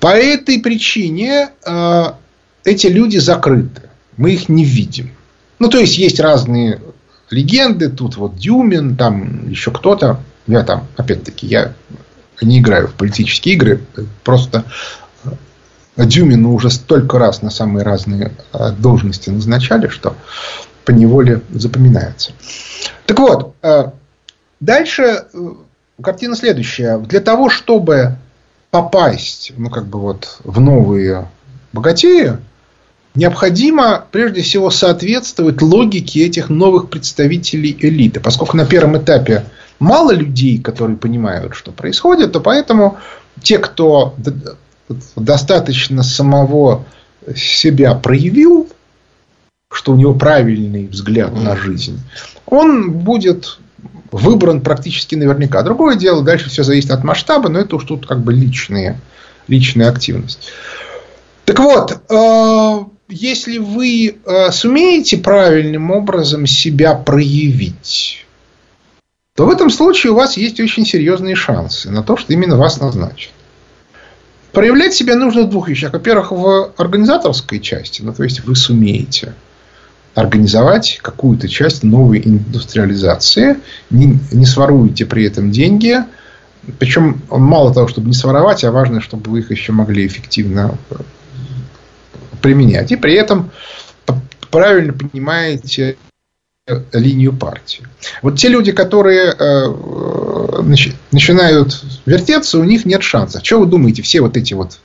По 0.00 0.08
этой 0.08 0.58
причине 0.58 1.50
э, 1.64 2.04
эти 2.64 2.88
люди 2.88 3.18
закрыты. 3.18 3.82
Мы 4.16 4.32
их 4.32 4.48
не 4.48 4.64
видим. 4.64 5.10
Ну, 5.58 5.68
то 5.68 5.78
есть, 5.78 5.96
есть 5.96 6.20
разные 6.20 6.80
легенды. 7.30 7.88
Тут 7.88 8.16
вот 8.16 8.36
Дюмин, 8.36 8.96
там 8.96 9.48
еще 9.48 9.70
кто-то. 9.70 10.20
Я 10.46 10.62
там, 10.62 10.86
опять-таки, 10.96 11.46
я 11.46 11.72
не 12.42 12.58
играю 12.58 12.88
в 12.88 12.94
политические 12.94 13.54
игры. 13.54 13.80
Просто 14.22 14.64
Дюмину 15.96 16.52
уже 16.52 16.70
столько 16.70 17.18
раз 17.18 17.42
на 17.42 17.50
самые 17.50 17.84
разные 17.84 18.32
э, 18.52 18.72
должности 18.72 19.30
назначали, 19.30 19.88
что 19.88 20.16
по 20.84 20.90
неволе 20.90 21.42
запоминается. 21.50 22.32
Так 23.06 23.18
вот, 23.20 23.54
э, 23.62 23.90
дальше 24.60 25.24
картина 26.02 26.36
следующая. 26.36 26.98
Для 26.98 27.20
того, 27.20 27.48
чтобы 27.48 28.16
попасть, 28.70 29.52
ну, 29.56 29.70
как 29.70 29.86
бы 29.86 30.00
вот 30.00 30.38
в 30.42 30.58
новые 30.60 31.28
богатеи, 31.72 32.38
необходимо 33.14 34.04
прежде 34.10 34.42
всего 34.42 34.70
соответствовать 34.70 35.62
логике 35.62 36.26
этих 36.26 36.48
новых 36.48 36.90
представителей 36.90 37.76
элиты. 37.78 38.18
Поскольку 38.18 38.56
на 38.56 38.66
первом 38.66 38.98
этапе 38.98 39.44
мало 39.78 40.12
людей, 40.12 40.58
которые 40.58 40.96
понимают, 40.96 41.54
что 41.54 41.72
происходит, 41.72 42.32
то 42.32 42.40
поэтому 42.40 42.98
те, 43.42 43.58
кто 43.58 44.14
достаточно 45.16 46.02
самого 46.02 46.84
себя 47.34 47.94
проявил, 47.94 48.68
что 49.72 49.92
у 49.92 49.96
него 49.96 50.14
правильный 50.14 50.86
взгляд 50.86 51.32
на 51.34 51.56
жизнь, 51.56 52.00
он 52.46 52.92
будет 52.92 53.58
выбран 54.12 54.60
практически 54.60 55.16
наверняка. 55.16 55.62
Другое 55.62 55.96
дело, 55.96 56.22
дальше 56.22 56.48
все 56.48 56.62
зависит 56.62 56.90
от 56.90 57.02
масштаба, 57.02 57.48
но 57.48 57.58
это 57.58 57.76
уж 57.76 57.84
тут 57.84 58.06
как 58.06 58.20
бы 58.20 58.32
личные, 58.32 59.00
личная 59.48 59.90
активность. 59.90 60.52
Так 61.44 61.58
вот, 61.58 62.00
э, 62.08 62.84
если 63.08 63.58
вы 63.58 64.16
э, 64.24 64.50
сумеете 64.52 65.18
правильным 65.18 65.90
образом 65.90 66.46
себя 66.46 66.94
проявить, 66.94 68.23
то 69.36 69.46
в 69.46 69.50
этом 69.50 69.68
случае 69.68 70.12
у 70.12 70.16
вас 70.16 70.36
есть 70.36 70.60
очень 70.60 70.86
серьезные 70.86 71.34
шансы 71.34 71.90
на 71.90 72.02
то, 72.02 72.16
что 72.16 72.32
именно 72.32 72.56
вас 72.56 72.80
назначат. 72.80 73.32
Проявлять 74.52 74.94
себя 74.94 75.16
нужно 75.16 75.42
в 75.42 75.50
двух 75.50 75.68
вещах. 75.68 75.92
Во-первых, 75.92 76.30
в 76.30 76.72
организаторской 76.76 77.58
части, 77.58 78.02
ну, 78.02 78.14
то 78.14 78.22
есть 78.22 78.44
вы 78.44 78.54
сумеете 78.54 79.34
организовать 80.14 81.00
какую-то 81.02 81.48
часть 81.48 81.82
новой 81.82 82.22
индустриализации, 82.24 83.56
не, 83.90 84.20
не 84.30 84.46
своруете 84.46 85.06
при 85.06 85.24
этом 85.24 85.50
деньги, 85.50 85.98
причем 86.78 87.20
мало 87.28 87.74
того, 87.74 87.88
чтобы 87.88 88.06
не 88.06 88.14
своровать, 88.14 88.62
а 88.62 88.70
важно, 88.70 89.00
чтобы 89.00 89.32
вы 89.32 89.40
их 89.40 89.50
еще 89.50 89.72
могли 89.72 90.06
эффективно 90.06 90.78
применять. 92.40 92.92
И 92.92 92.96
при 92.96 93.14
этом 93.14 93.50
правильно 94.52 94.92
понимаете 94.92 95.96
линию 96.66 97.34
партии. 97.34 97.82
Вот 98.22 98.38
те 98.38 98.48
люди, 98.48 98.72
которые 98.72 99.34
э, 99.38 100.62
начинают 101.12 101.84
вертеться, 102.06 102.58
у 102.58 102.64
них 102.64 102.86
нет 102.86 103.02
шанса. 103.02 103.44
Что 103.44 103.60
вы 103.60 103.66
думаете, 103.66 104.00
все 104.00 104.22
вот 104.22 104.38
эти 104.38 104.54
вот 104.54 104.78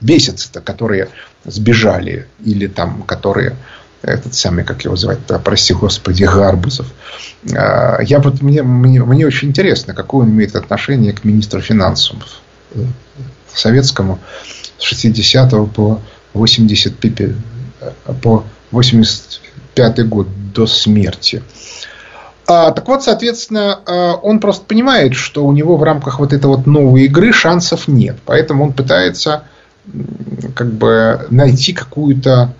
бесятся-то, 0.00 0.62
которые 0.62 1.10
сбежали, 1.44 2.26
или 2.42 2.68
там, 2.68 3.02
которые 3.02 3.54
этот 4.00 4.34
самый, 4.34 4.64
как 4.64 4.86
его 4.86 4.96
звать, 4.96 5.18
да, 5.28 5.38
прости 5.38 5.74
господи, 5.74 6.24
Гарбузов. 6.24 6.86
Э, 7.52 7.98
я 8.02 8.18
вот, 8.20 8.40
мне, 8.40 8.62
мне, 8.62 9.04
мне 9.04 9.26
очень 9.26 9.48
интересно, 9.48 9.92
какое 9.92 10.24
он 10.24 10.30
имеет 10.30 10.56
отношение 10.56 11.12
к 11.12 11.22
министру 11.22 11.60
финансов 11.60 12.16
э, 12.70 12.82
советскому 13.52 14.20
с 14.78 14.82
60 14.82 15.50
по 15.74 16.00
85, 16.32 17.34
по 18.22 18.44
85 18.70 20.08
год 20.08 20.28
до 20.54 20.66
смерти. 20.66 21.42
А, 22.46 22.72
так 22.72 22.86
вот, 22.88 23.02
соответственно, 23.02 23.80
а, 23.86 24.14
он 24.14 24.38
просто 24.38 24.64
понимает, 24.64 25.14
что 25.14 25.44
у 25.44 25.52
него 25.52 25.76
в 25.76 25.82
рамках 25.82 26.18
вот 26.18 26.32
этой 26.32 26.46
вот 26.46 26.66
новой 26.66 27.04
игры 27.04 27.32
шансов 27.32 27.88
нет. 27.88 28.16
Поэтому 28.24 28.64
он 28.64 28.72
пытается 28.72 29.44
как 30.54 30.72
бы 30.72 31.26
найти 31.30 31.72
какую-то 31.72 32.54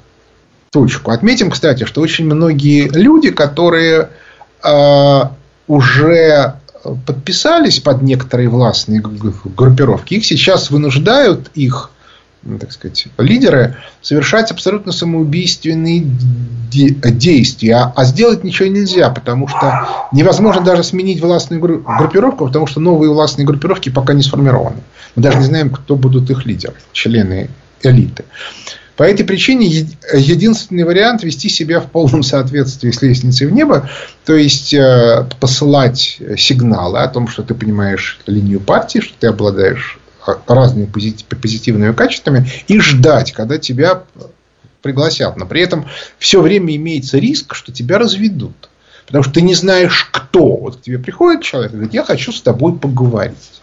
точку. 0.70 1.10
Отметим, 1.10 1.50
кстати, 1.50 1.84
что 1.84 2.00
очень 2.00 2.26
многие 2.26 2.88
люди, 2.88 3.30
которые 3.30 4.10
э, 4.62 5.20
уже 5.66 6.54
подписались 7.06 7.80
под 7.80 8.02
некоторые 8.02 8.48
властные 8.48 9.00
группировки, 9.00 10.14
их 10.14 10.24
сейчас 10.26 10.70
вынуждают 10.70 11.50
их 11.54 11.90
так 12.60 12.72
сказать, 12.72 13.06
лидеры 13.18 13.76
совершать 14.02 14.50
абсолютно 14.50 14.92
самоубийственные 14.92 16.04
действия. 16.70 17.92
А 17.94 18.04
сделать 18.04 18.44
ничего 18.44 18.68
нельзя, 18.68 19.10
потому 19.10 19.48
что 19.48 20.08
невозможно 20.12 20.62
даже 20.62 20.82
сменить 20.82 21.20
властную 21.20 21.60
группировку, 21.60 22.46
потому 22.46 22.66
что 22.66 22.80
новые 22.80 23.10
властные 23.10 23.46
группировки 23.46 23.88
пока 23.90 24.12
не 24.12 24.22
сформированы. 24.22 24.78
Мы 25.16 25.22
даже 25.22 25.38
не 25.38 25.44
знаем, 25.44 25.70
кто 25.70 25.96
будут 25.96 26.30
их 26.30 26.46
лидеры, 26.46 26.74
члены 26.92 27.48
элиты. 27.82 28.24
По 28.96 29.02
этой 29.02 29.24
причине 29.24 29.66
единственный 29.66 30.84
вариант 30.84 31.24
вести 31.24 31.48
себя 31.48 31.80
в 31.80 31.90
полном 31.90 32.22
соответствии 32.22 32.92
с 32.92 33.02
лестницей 33.02 33.48
в 33.48 33.52
небо, 33.52 33.90
то 34.24 34.36
есть 34.36 34.72
э, 34.72 35.26
посылать 35.40 36.18
сигналы 36.38 37.00
о 37.00 37.08
том, 37.08 37.26
что 37.26 37.42
ты 37.42 37.54
понимаешь 37.54 38.20
линию 38.26 38.60
партии, 38.60 39.00
что 39.00 39.14
ты 39.18 39.26
обладаешь 39.26 39.98
разными 40.46 40.86
позитивными 40.86 41.92
качествами 41.92 42.48
и 42.66 42.80
ждать, 42.80 43.32
когда 43.32 43.58
тебя 43.58 44.04
пригласят. 44.82 45.36
Но 45.36 45.46
при 45.46 45.62
этом 45.62 45.86
все 46.18 46.40
время 46.40 46.74
имеется 46.76 47.18
риск, 47.18 47.54
что 47.54 47.72
тебя 47.72 47.98
разведут. 47.98 48.68
Потому 49.06 49.24
что 49.24 49.34
ты 49.34 49.42
не 49.42 49.54
знаешь, 49.54 50.08
кто. 50.12 50.56
Вот 50.56 50.76
к 50.76 50.82
тебе 50.82 50.98
приходит 50.98 51.42
человек 51.42 51.72
и 51.72 51.74
говорит, 51.74 51.94
я 51.94 52.04
хочу 52.04 52.32
с 52.32 52.40
тобой 52.40 52.76
поговорить. 52.78 53.62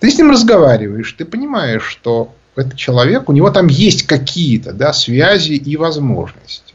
Ты 0.00 0.10
с 0.10 0.18
ним 0.18 0.30
разговариваешь, 0.30 1.12
ты 1.12 1.24
понимаешь, 1.24 1.84
что 1.84 2.34
этот 2.56 2.76
человек, 2.76 3.28
у 3.28 3.32
него 3.32 3.50
там 3.50 3.66
есть 3.66 4.04
какие-то 4.04 4.72
да, 4.72 4.92
связи 4.92 5.52
и 5.52 5.76
возможности. 5.76 6.74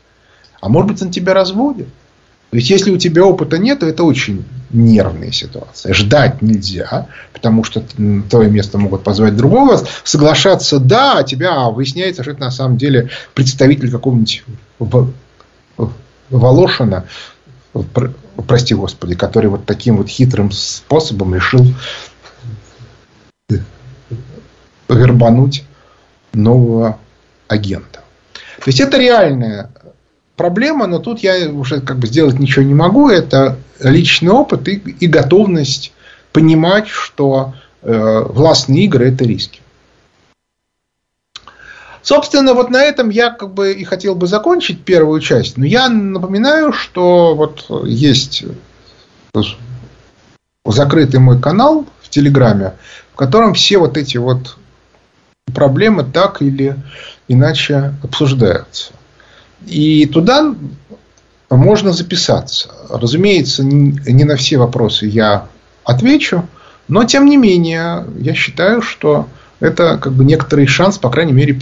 А 0.62 0.70
может 0.70 0.92
быть, 0.92 1.02
он 1.02 1.12
тебя 1.12 1.34
разводит. 1.34 1.88
Ведь 2.52 2.70
если 2.70 2.92
у 2.92 2.98
тебя 2.98 3.26
опыта 3.26 3.58
нет, 3.58 3.80
то 3.80 3.88
это 3.88 4.04
очень 4.04 4.44
нервная 4.70 5.32
ситуация. 5.32 5.94
Ждать 5.94 6.42
нельзя, 6.42 7.08
потому 7.34 7.64
что 7.64 7.84
твое 8.30 8.50
место 8.50 8.78
могут 8.78 9.04
позвать 9.04 9.36
другого. 9.36 9.82
Соглашаться 10.04 10.80
да, 10.80 11.20
а 11.20 11.24
тебя 11.24 11.70
выясняется, 11.70 12.24
что 12.24 12.32
это 12.32 12.42
на 12.42 12.52
самом 12.52 12.78
деле 12.78 13.10
представитель 13.34 13.92
какого-нибудь 13.92 14.44
Волошина, 16.30 17.06
прости 18.48 18.76
господи, 18.76 19.16
который 19.16 19.48
вот 19.48 19.66
таким 19.66 19.98
вот 19.98 20.08
хитрым 20.08 20.52
способом 20.52 21.34
решил 21.34 21.66
вербануть 24.88 25.64
нового 26.34 27.00
агента. 27.48 28.02
То 28.58 28.68
есть 28.68 28.80
это 28.80 28.98
реальная 28.98 29.72
проблема, 30.40 30.88
но 30.88 31.00
тут 31.00 31.20
я 31.20 31.50
уже 31.50 31.82
как 31.82 31.98
бы 31.98 32.08
сделать 32.08 32.40
ничего 32.40 32.64
не 32.64 32.74
могу. 32.74 33.10
Это 33.10 33.58
личный 33.82 34.32
опыт 34.32 34.70
и, 34.70 34.76
и 34.76 35.06
готовность 35.06 35.92
понимать, 36.32 36.88
что 36.88 37.54
э, 37.82 38.24
властные 38.26 38.86
игры 38.86 39.10
это 39.12 39.26
риски. 39.26 39.60
Собственно, 42.02 42.54
вот 42.54 42.70
на 42.70 42.82
этом 42.82 43.10
я 43.10 43.32
как 43.32 43.54
бы 43.54 43.74
и 43.74 43.84
хотел 43.84 44.16
бы 44.16 44.28
закончить 44.28 44.86
первую 44.86 45.20
часть. 45.20 45.58
Но 45.58 45.66
я 45.66 45.90
напоминаю, 45.90 46.72
что 46.72 47.36
вот 47.36 47.66
есть 47.86 48.46
закрытый 50.66 51.20
мой 51.20 51.42
канал 51.42 51.86
в 52.02 52.08
Телеграме, 52.08 52.76
в 53.12 53.18
котором 53.18 53.56
все 53.56 53.78
вот 53.78 53.98
эти 53.98 54.16
вот 54.16 54.56
проблемы 55.54 56.06
так 56.06 56.42
или 56.42 56.78
иначе 57.28 57.94
обсуждаются. 58.02 58.94
И 59.68 60.06
туда 60.06 60.56
можно 61.50 61.94
записаться. 61.94 62.70
Разумеется, 62.90 63.64
не 63.64 64.24
на 64.24 64.36
все 64.36 64.58
вопросы 64.58 65.06
я 65.08 65.48
отвечу, 65.84 66.48
но 66.88 67.04
тем 67.04 67.26
не 67.26 67.38
менее, 67.38 68.06
я 68.20 68.34
считаю, 68.34 68.82
что 68.82 69.28
это 69.60 69.98
как 69.98 70.14
бы 70.14 70.24
некоторый 70.26 70.68
шанс, 70.68 70.98
по 70.98 71.10
крайней 71.10 71.34
мере, 71.34 71.60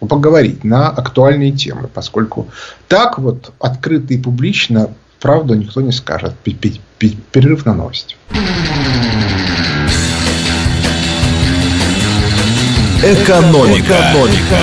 поговорить 0.00 0.64
на 0.64 0.88
актуальные 0.88 1.52
темы, 1.52 1.88
поскольку 1.92 2.48
так 2.88 3.18
вот 3.18 3.52
открыто 3.60 4.12
и 4.14 4.18
публично 4.18 4.90
правду 5.20 5.54
никто 5.54 5.80
не 5.80 5.92
скажет. 5.92 6.34
Перерыв 6.38 7.64
на 7.64 7.74
новости. 7.74 8.16
Экономика. 13.02 13.94
Экономика. 14.12 14.56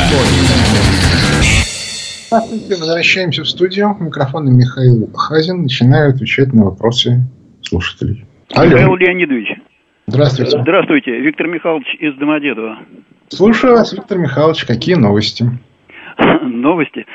Здравствуйте, 2.33 2.81
возвращаемся 2.81 3.43
в 3.43 3.47
студию. 3.47 3.95
Микрофон 3.99 4.51
Михаил 4.57 5.07
Хазин. 5.13 5.61
Начинаю 5.61 6.09
отвечать 6.09 6.51
на 6.51 6.65
вопросы 6.65 7.19
слушателей. 7.61 8.25
Алло. 8.55 8.71
Михаил 8.71 8.95
Леонидович. 8.95 9.49
Здравствуйте. 10.07 10.59
Здравствуйте. 10.59 11.19
Виктор 11.19 11.45
Михайлович 11.45 11.85
из 11.99 12.15
Домодедова. 12.15 12.79
Слушаю 13.27 13.73
вас, 13.73 13.93
Виктор 13.93 14.17
Михайлович. 14.17 14.65
Какие 14.65 14.95
новости? 14.95 15.45
Новости? 16.41 17.05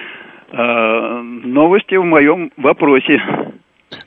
А, 0.53 1.21
новости 1.21 1.97
в 1.97 2.05
моем 2.05 2.53
вопросе. 2.57 3.21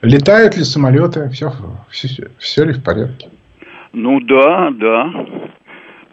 Летают 0.00 0.56
ли 0.56 0.64
самолеты? 0.64 1.28
Все, 1.28 1.52
все, 1.90 2.28
все 2.38 2.64
ли 2.64 2.72
в 2.72 2.82
порядке? 2.82 3.28
Ну 3.92 4.18
да, 4.20 4.70
да. 4.70 5.12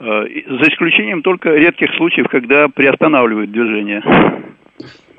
А, 0.01 0.23
за 0.23 0.69
исключением 0.69 1.21
только 1.21 1.51
редких 1.51 1.89
случаев, 1.95 2.27
когда 2.27 2.67
приостанавливают 2.67 3.49
движение. 3.49 4.03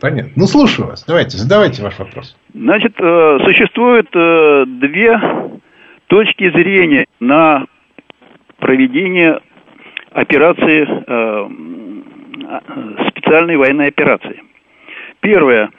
Понятно. 0.00 0.32
Ну, 0.34 0.46
слушаю 0.46 0.88
вас. 0.88 1.04
Давайте, 1.04 1.36
задавайте 1.36 1.82
ваш 1.82 1.98
вопрос. 1.98 2.36
Значит, 2.54 2.94
э, 2.98 3.38
существует 3.44 4.08
э, 4.14 4.64
две 4.66 5.20
точки 6.06 6.50
зрения 6.50 7.06
на 7.20 7.66
проведение 8.58 9.40
операции, 10.12 10.88
э, 11.06 11.48
специальной 13.10 13.56
военной 13.56 13.88
операции. 13.88 14.42
Первое, 15.20 15.70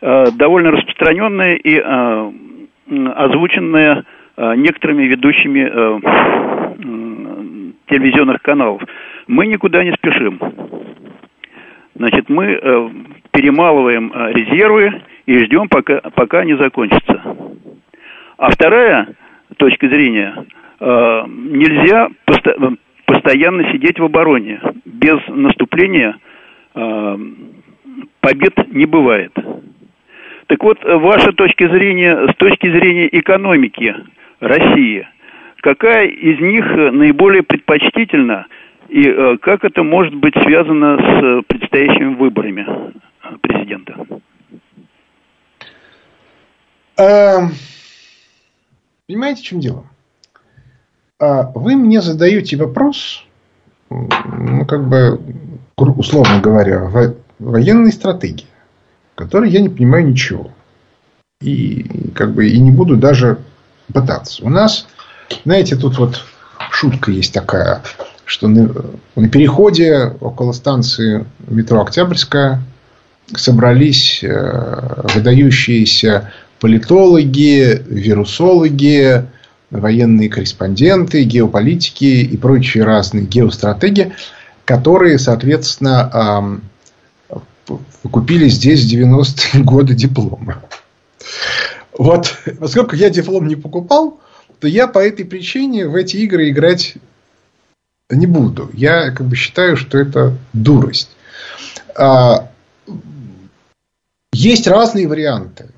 довольно 0.00 0.72
распространенная 0.72 1.54
и 1.54 1.78
озвученная 2.88 4.04
некоторыми 4.56 5.04
ведущими 5.04 5.68
телевизионных 7.88 8.42
каналов. 8.42 8.82
Мы 9.28 9.46
никуда 9.46 9.84
не 9.84 9.92
спешим. 9.92 10.40
Значит, 11.96 12.28
мы 12.28 12.44
э, 12.46 12.90
перемалываем 13.32 14.12
э, 14.12 14.32
резервы 14.32 15.02
и 15.24 15.38
ждем, 15.44 15.68
пока, 15.68 16.00
пока 16.14 16.40
они 16.40 16.54
закончатся. 16.54 17.22
А 18.36 18.50
вторая 18.50 19.08
точка 19.56 19.88
зрения, 19.88 20.44
э, 20.78 21.22
нельзя 21.26 22.08
посто- 22.26 22.76
постоянно 23.06 23.72
сидеть 23.72 23.98
в 23.98 24.04
обороне. 24.04 24.60
Без 24.84 25.18
наступления 25.28 26.16
побед 28.20 28.52
не 28.68 28.84
бывает. 28.84 29.32
Так 30.46 30.62
вот, 30.62 30.84
ваша 30.84 31.32
точка 31.32 31.68
зрения, 31.68 32.28
с 32.30 32.36
точки 32.36 32.70
зрения 32.70 33.08
экономики 33.10 33.96
России, 34.40 35.08
какая 35.62 36.08
из 36.08 36.38
них 36.40 36.66
наиболее 36.92 37.42
предпочтительна– 37.42 38.44
и 38.88 39.08
э, 39.08 39.38
как 39.38 39.64
это 39.64 39.82
может 39.82 40.14
быть 40.14 40.34
связано 40.34 40.96
с 40.96 41.24
э, 41.24 41.42
предстоящими 41.48 42.14
выборами 42.14 42.66
э, 43.22 43.36
президента? 43.40 43.94
Эм, 46.98 47.52
понимаете, 49.06 49.42
в 49.42 49.44
чем 49.44 49.60
дело? 49.60 49.84
А, 51.18 51.50
вы 51.54 51.76
мне 51.76 52.00
задаете 52.00 52.56
вопрос, 52.56 53.24
ну, 53.90 54.64
как 54.66 54.88
бы, 54.88 55.20
условно 55.76 56.40
говоря, 56.40 56.90
военной 57.38 57.92
стратегии, 57.92 58.46
которой 59.14 59.50
я 59.50 59.60
не 59.60 59.68
понимаю 59.68 60.08
ничего. 60.08 60.50
И, 61.40 62.10
как 62.14 62.32
бы, 62.32 62.48
и 62.48 62.58
не 62.58 62.70
буду 62.70 62.96
даже 62.96 63.38
пытаться. 63.92 64.44
У 64.44 64.48
нас, 64.48 64.88
знаете, 65.44 65.76
тут 65.76 65.98
вот 65.98 66.24
шутка 66.70 67.10
есть 67.10 67.34
такая 67.34 67.82
что 68.26 68.48
на, 68.48 68.68
на 69.14 69.28
переходе 69.28 70.12
около 70.20 70.52
станции 70.52 71.24
метро 71.46 71.80
Октябрьская 71.80 72.60
собрались 73.34 74.22
э, 74.22 75.04
выдающиеся 75.14 76.32
политологи, 76.60 77.82
вирусологи, 77.86 79.24
военные 79.70 80.28
корреспонденты, 80.28 81.22
геополитики 81.22 82.04
и 82.04 82.36
прочие 82.36 82.84
разные 82.84 83.24
геостратеги, 83.24 84.12
которые, 84.64 85.18
соответственно, 85.18 86.60
купили 88.10 88.48
здесь 88.48 88.84
в 88.84 88.92
90-е 88.92 89.62
годы 89.64 89.94
дипломы. 89.94 90.56
Вот, 91.96 92.36
поскольку 92.58 92.96
я 92.96 93.08
диплом 93.08 93.46
не 93.46 93.56
покупал, 93.56 94.20
то 94.60 94.66
я 94.66 94.88
по 94.88 94.98
этой 94.98 95.24
причине 95.24 95.86
в 95.86 95.94
эти 95.94 96.16
игры 96.18 96.48
играть 96.50 96.94
не 98.10 98.26
буду. 98.26 98.70
Я 98.72 99.10
как 99.10 99.26
бы 99.26 99.36
считаю, 99.36 99.76
что 99.76 99.98
это 99.98 100.36
дурость. 100.52 101.10
А, 101.96 102.48
есть 104.32 104.66
разные 104.66 105.08
варианты. 105.08 105.70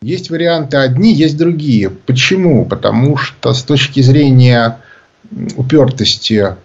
Есть 0.00 0.30
варианты 0.30 0.76
одни, 0.76 1.12
есть 1.12 1.36
другие. 1.36 1.90
Почему? 1.90 2.64
Потому 2.64 3.16
что 3.16 3.52
с 3.52 3.62
точки 3.62 4.00
зрения 4.00 4.80
упертости 5.56 6.56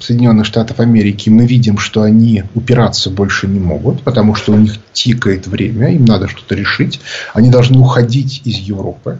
Соединенных 0.00 0.46
Штатов 0.46 0.80
Америки 0.80 1.28
мы 1.28 1.46
видим, 1.46 1.78
что 1.78 2.02
они 2.02 2.44
упираться 2.54 3.10
больше 3.10 3.46
не 3.46 3.60
могут, 3.60 4.02
потому 4.02 4.34
что 4.34 4.52
у 4.52 4.56
них 4.56 4.74
тикает 4.92 5.46
время, 5.46 5.92
им 5.92 6.04
надо 6.04 6.28
что-то 6.28 6.54
решить. 6.54 7.00
Они 7.34 7.50
должны 7.50 7.78
уходить 7.78 8.42
из 8.44 8.56
Европы. 8.58 9.18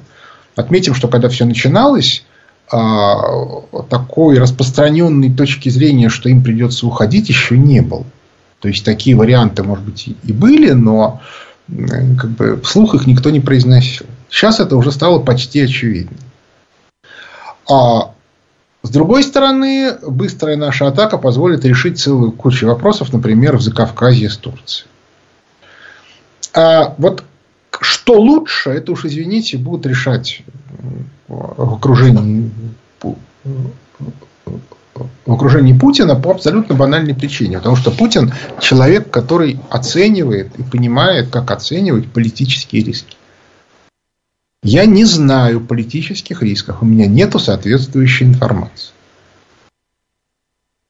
Отметим, 0.55 0.95
что 0.95 1.09
когда 1.09 1.29
все 1.29 1.45
начиналось, 1.45 2.25
такой 2.69 4.39
распространенной 4.39 5.33
точки 5.33 5.69
зрения, 5.69 6.09
что 6.09 6.29
им 6.29 6.43
придется 6.43 6.87
уходить, 6.87 7.29
еще 7.29 7.57
не 7.57 7.81
было. 7.81 8.05
То 8.61 8.69
есть 8.69 8.85
такие 8.85 9.15
варианты, 9.17 9.63
может 9.63 9.85
быть, 9.85 10.09
и 10.09 10.33
были, 10.33 10.73
но 10.73 11.21
как 11.69 12.31
бы 12.31 12.61
вслух 12.63 12.95
их 12.95 13.07
никто 13.07 13.31
не 13.31 13.41
произносил. 13.41 14.07
Сейчас 14.29 14.61
это 14.61 14.77
уже 14.77 14.91
стало 14.93 15.21
почти 15.21 15.61
очевидно. 15.61 16.17
А 17.69 18.13
с 18.83 18.91
другой 18.91 19.23
стороны, 19.25 19.99
быстрая 20.07 20.57
наша 20.57 20.87
атака 20.87 21.19
позволит 21.19 21.65
решить 21.65 21.99
целую 21.99 22.33
кучу 22.33 22.67
вопросов, 22.67 23.13
например, 23.13 23.57
в 23.57 23.61
Закавказье 23.61 24.31
с 24.31 24.37
Турцией. 24.37 24.89
А 26.55 26.95
вот 26.99 27.25
что 27.81 28.21
лучше, 28.21 28.71
это 28.71 28.93
уж, 28.93 29.05
извините, 29.05 29.59
будут 29.59 29.87
решать 29.87 30.43
в 31.29 31.75
окружении, 31.75 32.51
в 35.27 35.33
окружении 35.33 35.77
Путина 35.77 36.15
по 36.17 36.31
абсолютно 36.31 36.75
банальной 36.75 37.15
причине. 37.15 37.59
Потому 37.59 37.77
что 37.77 37.91
Путин 37.91 38.33
человек, 38.61 39.11
который 39.11 39.61
оценивает 39.71 40.59
и 40.59 40.63
понимает, 40.63 41.29
как 41.31 41.51
оценивать 41.51 42.11
политические 42.11 42.83
риски. 42.83 43.17
Я 44.63 44.85
не 44.87 45.05
знаю 45.05 45.61
политических 45.61 46.43
рисков, 46.43 46.83
у 46.83 46.87
меня 46.87 47.07
нет 47.07 47.41
соответствующей 47.41 48.25
информации. 48.25 48.91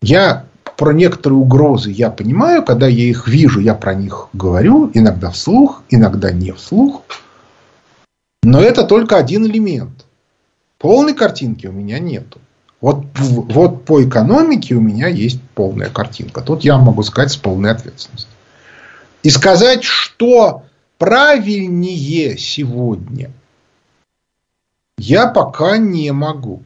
Я 0.00 0.46
про 0.76 0.92
некоторые 0.92 1.38
угрозы 1.38 1.90
я 1.90 2.10
понимаю, 2.10 2.62
когда 2.62 2.86
я 2.86 3.04
их 3.04 3.28
вижу, 3.28 3.60
я 3.60 3.74
про 3.74 3.94
них 3.94 4.28
говорю, 4.32 4.90
иногда 4.94 5.30
вслух, 5.30 5.82
иногда 5.90 6.30
не 6.30 6.52
вслух. 6.52 7.02
Но 8.42 8.60
это 8.60 8.84
только 8.84 9.16
один 9.16 9.44
элемент. 9.44 10.05
Полной 10.78 11.14
картинки 11.14 11.66
у 11.66 11.72
меня 11.72 11.98
нету. 11.98 12.40
Вот, 12.80 13.04
вот 13.18 13.84
по 13.84 14.04
экономике 14.04 14.74
у 14.74 14.80
меня 14.80 15.08
есть 15.08 15.40
полная 15.54 15.88
картинка. 15.88 16.42
Тут 16.42 16.62
я 16.62 16.76
могу 16.76 17.02
сказать 17.02 17.32
с 17.32 17.36
полной 17.36 17.70
ответственностью. 17.70 18.30
И 19.22 19.30
сказать, 19.30 19.82
что 19.82 20.64
правильнее 20.98 22.36
сегодня– 22.38 23.30
я 24.98 25.26
пока 25.26 25.76
не 25.76 26.10
могу. 26.12 26.62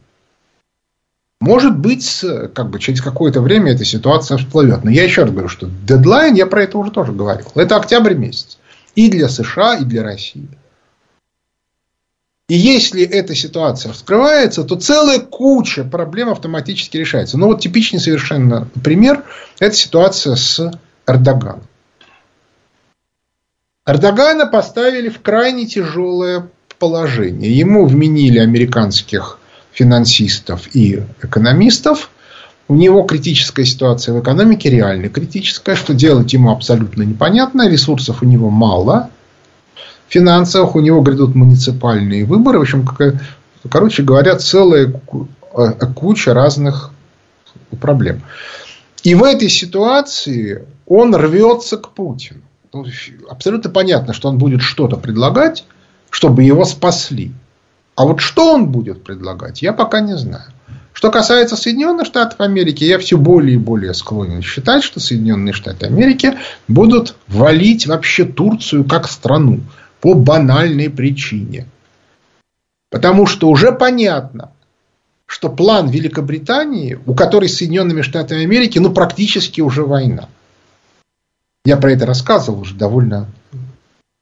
Может 1.41 1.79
быть, 1.79 2.25
как 2.55 2.71
бы 2.71 2.79
через 2.79 3.01
какое-то 3.01 3.41
время 3.41 3.73
эта 3.73 3.85
ситуация 3.85 4.37
всплывет. 4.37 4.85
Но 4.85 4.91
я 4.91 5.05
еще 5.05 5.23
раз 5.23 5.31
говорю, 5.31 5.49
что 5.49 5.69
дедлайн, 5.87 6.35
я 6.35 6.47
про 6.47 6.65
это 6.65 6.79
уже 6.79 6.91
тоже 6.91 7.13
говорил. 7.13 7.47
Это 7.55 7.77
октябрь 7.77 8.15
месяц. 8.15 8.59
И 8.95 9.11
для 9.11 9.29
США, 9.29 9.77
и 9.77 9.85
для 9.85 10.03
России. 10.03 10.49
И 12.51 12.57
если 12.57 13.05
эта 13.05 13.33
ситуация 13.37 13.93
вскрывается, 13.93 14.65
то 14.65 14.75
целая 14.75 15.21
куча 15.21 15.85
проблем 15.85 16.31
автоматически 16.31 16.97
решается. 16.97 17.39
Ну 17.39 17.47
вот 17.47 17.61
типичный 17.61 18.01
совершенно 18.01 18.67
пример– 18.83 19.23
это 19.61 19.77
ситуация 19.77 20.35
с 20.35 20.73
Эрдоганом. 21.07 21.63
Эрдогана 23.87 24.49
поставили 24.49 25.11
в 25.11 25.21
крайне 25.21 25.65
тяжелое 25.67 26.49
положение. 26.81 27.57
Ему 27.57 27.87
вменили 27.87 28.41
американских 28.41 29.39
финансистов 29.71 30.75
и 30.75 31.05
экономистов. 31.23 32.11
У 32.67 32.75
него 32.75 33.05
критическая 33.05 33.65
ситуация 33.65 34.13
в 34.13 34.21
экономике, 34.21 34.71
реально 34.71 35.09
критическая. 35.09 35.77
Что 35.77 35.95
делать 35.95 36.33
ему 36.33 36.51
абсолютно 36.51 37.05
непонятно. 37.05 37.69
Ресурсов 37.69 38.23
у 38.23 38.27
него 38.27 38.51
мало. 38.51 39.09
Финансовых 40.11 40.75
у 40.75 40.81
него 40.81 41.01
грядут 41.03 41.37
муниципальные 41.37 42.25
выборы. 42.25 42.59
В 42.59 42.63
общем, 42.63 42.87
короче 43.71 44.03
говоря, 44.03 44.37
целая 44.37 44.93
э, 45.57 45.73
куча 45.95 46.35
разных 46.35 46.91
проблем. 47.81 48.23
И 49.05 49.15
в 49.15 49.23
этой 49.23 49.49
ситуации 49.49 50.67
он 50.87 51.15
рвется 51.15 51.77
к 51.77 51.91
Путину. 51.91 52.41
Ну, 52.73 52.85
абсолютно 53.29 53.71
понятно, 53.71 54.13
что 54.13 54.29
он 54.29 54.39
будет 54.39 54.63
что-то 54.63 54.97
предлагать, 54.97 55.65
чтобы 56.11 56.43
его 56.43 56.65
спасли. 56.65 57.33
А 57.95 58.05
вот 58.05 58.21
что 58.21 58.53
он 58.53 58.67
будет 58.67 59.05
предлагать, 59.05 59.63
я 59.63 59.73
пока 59.73 60.01
не 60.01 60.17
знаю. 60.19 60.53
Что 60.93 61.13
касается 61.13 61.57
Соединенных 61.57 62.07
Штатов 62.07 62.41
Америки, 62.41 62.83
я 62.83 62.99
все 62.99 63.17
более 63.17 63.55
и 63.55 63.59
более 63.59 63.95
склонен 63.95 64.43
считать, 64.43 64.83
что 64.83 64.99
Соединенные 64.99 65.53
Штаты 65.53 65.87
Америки 65.87 66.37
будут 66.67 67.15
валить 67.29 67.87
вообще 67.87 68.25
Турцию 68.25 68.85
как 68.85 69.09
страну 69.09 69.61
по 70.01 70.15
банальной 70.15 70.91
причине. 70.91 71.67
Потому 72.91 73.27
что 73.27 73.49
уже 73.49 73.73
понятно, 73.73 74.53
что 75.27 75.49
план 75.49 75.89
Великобритании, 75.89 76.99
у 77.07 77.15
которой 77.15 77.49
с 77.49 77.59
Соединенными 77.59 78.03
Штатами 78.03 78.43
Америки, 78.43 78.79
ну, 78.79 78.93
практически 78.93 79.61
уже 79.61 79.85
война. 79.85 80.29
Я 81.65 81.77
про 81.77 81.93
это 81.93 82.07
рассказывал 82.07 82.61
уже 82.61 82.75
довольно 82.75 83.29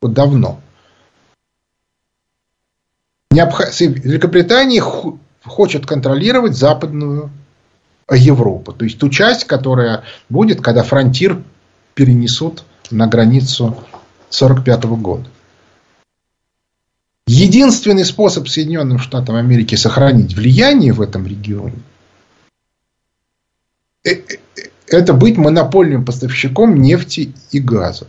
давно. 0.02 0.60
Великобритания 3.30 4.82
хочет 5.44 5.86
контролировать 5.86 6.56
западную 6.56 7.30
Европу. 8.10 8.72
То 8.72 8.84
есть 8.84 8.98
ту 8.98 9.08
часть, 9.08 9.44
которая 9.44 10.04
будет, 10.28 10.60
когда 10.60 10.82
фронтир 10.82 11.42
перенесут 11.94 12.64
на 12.90 13.06
границу 13.06 13.76
1945 14.30 14.84
года. 15.00 15.28
Единственный 17.28 18.06
способ 18.06 18.48
Соединенным 18.48 18.98
Штатам 18.98 19.36
Америки 19.36 19.74
сохранить 19.74 20.34
влияние 20.34 20.94
в 20.94 21.02
этом 21.02 21.26
регионе 21.26 21.76
э, 24.02 24.12
э, 24.12 24.38
это 24.86 25.12
быть 25.12 25.36
монопольным 25.36 26.06
поставщиком 26.06 26.80
нефти 26.80 27.34
и 27.50 27.60
газа. 27.60 28.06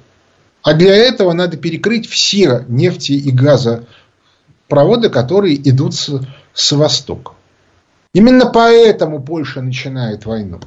А 0.61 0.73
для 0.73 0.95
этого 0.95 1.33
надо 1.33 1.57
перекрыть 1.57 2.07
все 2.07 2.63
нефти 2.69 3.11
и 3.11 3.29
газа 3.29 3.85
проводы, 4.69 5.09
которые 5.09 5.57
идут 5.69 5.95
с, 5.95 6.21
с 6.53 6.71
востока. 6.71 7.33
Именно 8.13 8.45
поэтому 8.45 9.21
Польша 9.21 9.61
начинает 9.61 10.25
войну. 10.25 10.61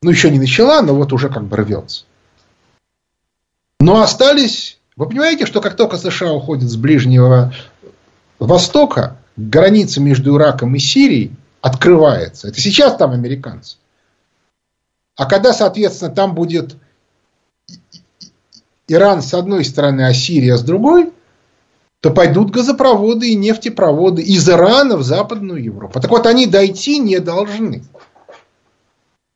Ну, 0.00 0.10
еще 0.10 0.30
не 0.30 0.38
начала, 0.38 0.80
но 0.80 0.94
вот 0.94 1.12
уже 1.12 1.28
как 1.28 1.44
бы 1.44 1.58
рвется. 1.58 2.04
Но 3.80 4.00
остались... 4.00 4.77
Вы 4.98 5.08
понимаете, 5.08 5.46
что 5.46 5.60
как 5.60 5.76
только 5.76 5.96
США 5.96 6.32
уходит 6.32 6.68
с 6.68 6.76
Ближнего 6.76 7.54
Востока, 8.40 9.16
граница 9.36 10.00
между 10.00 10.36
Ираком 10.36 10.74
и 10.74 10.80
Сирией 10.80 11.36
открывается. 11.60 12.48
Это 12.48 12.60
сейчас 12.60 12.96
там 12.96 13.12
американцы. 13.12 13.76
А 15.14 15.26
когда, 15.26 15.52
соответственно, 15.52 16.10
там 16.10 16.34
будет 16.34 16.74
Иран 18.88 19.22
с 19.22 19.34
одной 19.34 19.64
стороны, 19.64 20.02
а 20.02 20.12
Сирия 20.12 20.56
с 20.56 20.62
другой, 20.62 21.12
то 22.00 22.10
пойдут 22.10 22.50
газопроводы 22.50 23.30
и 23.30 23.36
нефтепроводы 23.36 24.22
из 24.22 24.48
Ирана 24.48 24.96
в 24.96 25.04
Западную 25.04 25.62
Европу. 25.62 26.00
Так 26.00 26.10
вот, 26.10 26.26
они 26.26 26.46
дойти 26.46 26.98
не 26.98 27.20
должны. 27.20 27.84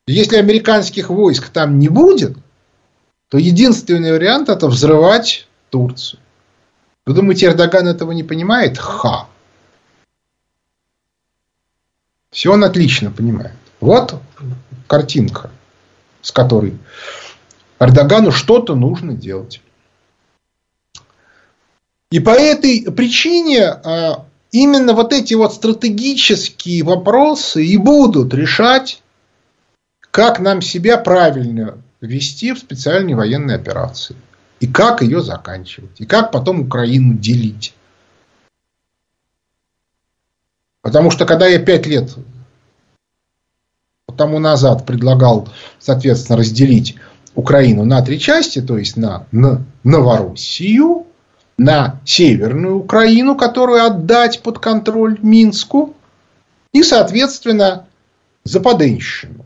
Если 0.09 0.39
американских 0.39 1.09
войск 1.09 1.51
там 1.51 1.79
не 1.79 1.89
будет, 1.89 2.37
то 3.29 3.39
единственный 3.39 4.11
вариант 4.11 4.49
это 4.49 4.67
взрывать 4.67 5.47
Турцию. 5.73 6.21
Вы 7.07 7.15
думаете, 7.15 7.47
Эрдоган 7.47 7.89
этого 7.89 8.13
не 8.13 8.23
понимает? 8.23 8.77
Ха. 8.77 9.27
Все 12.31 12.53
он 12.53 12.63
отлично 12.63 13.11
понимает. 13.11 13.55
Вот 13.81 14.21
картинка, 14.87 15.51
с 16.21 16.31
которой 16.31 16.79
Эрдогану 17.81 18.33
что-то 18.33 18.75
нужно 18.75 19.15
делать. 19.15 19.63
И 22.11 22.21
по 22.21 22.31
этой 22.31 22.93
причине 22.93 23.65
а, 23.65 24.27
именно 24.51 24.93
вот 24.93 25.15
эти 25.15 25.33
вот 25.33 25.55
стратегические 25.55 26.85
вопросы 26.85 27.65
и 27.65 27.79
будут 27.79 28.35
решать, 28.35 29.03
как 30.11 30.39
нам 30.39 30.61
себя 30.61 30.99
правильно 30.99 31.79
вести 32.03 32.53
в 32.53 32.59
специальной 32.59 33.15
военной 33.15 33.55
операции 33.55 34.17
и 34.63 34.69
как 34.69 35.03
ее 35.03 35.21
заканчивать, 35.21 36.01
и 36.01 36.07
как 36.07 36.31
потом 36.31 36.61
Украину 36.61 37.15
делить. 37.15 37.75
Потому 40.83 41.11
что 41.11 41.27
когда 41.27 41.49
я 41.49 41.59
пять 41.59 41.87
лет 41.87 42.15
тому 44.17 44.39
назад 44.39 44.87
предлагал, 44.87 45.49
соответственно, 45.81 46.39
разделить 46.39 46.95
Украину 47.35 47.85
на 47.85 48.03
три 48.03 48.21
части, 48.21 48.63
то 48.63 48.79
есть 48.79 48.97
на, 48.97 49.27
на 49.33 49.65
Новороссию, 49.83 51.07
на 51.59 52.01
Северную 52.05 52.77
Украину, 52.77 53.35
которую 53.35 53.85
отдать 53.85 54.43
под 54.43 54.61
контроль 54.61 55.19
Минску, 55.23 55.97
и, 56.73 56.85
соответственно, 56.85 57.89
Западенщину 58.45 59.45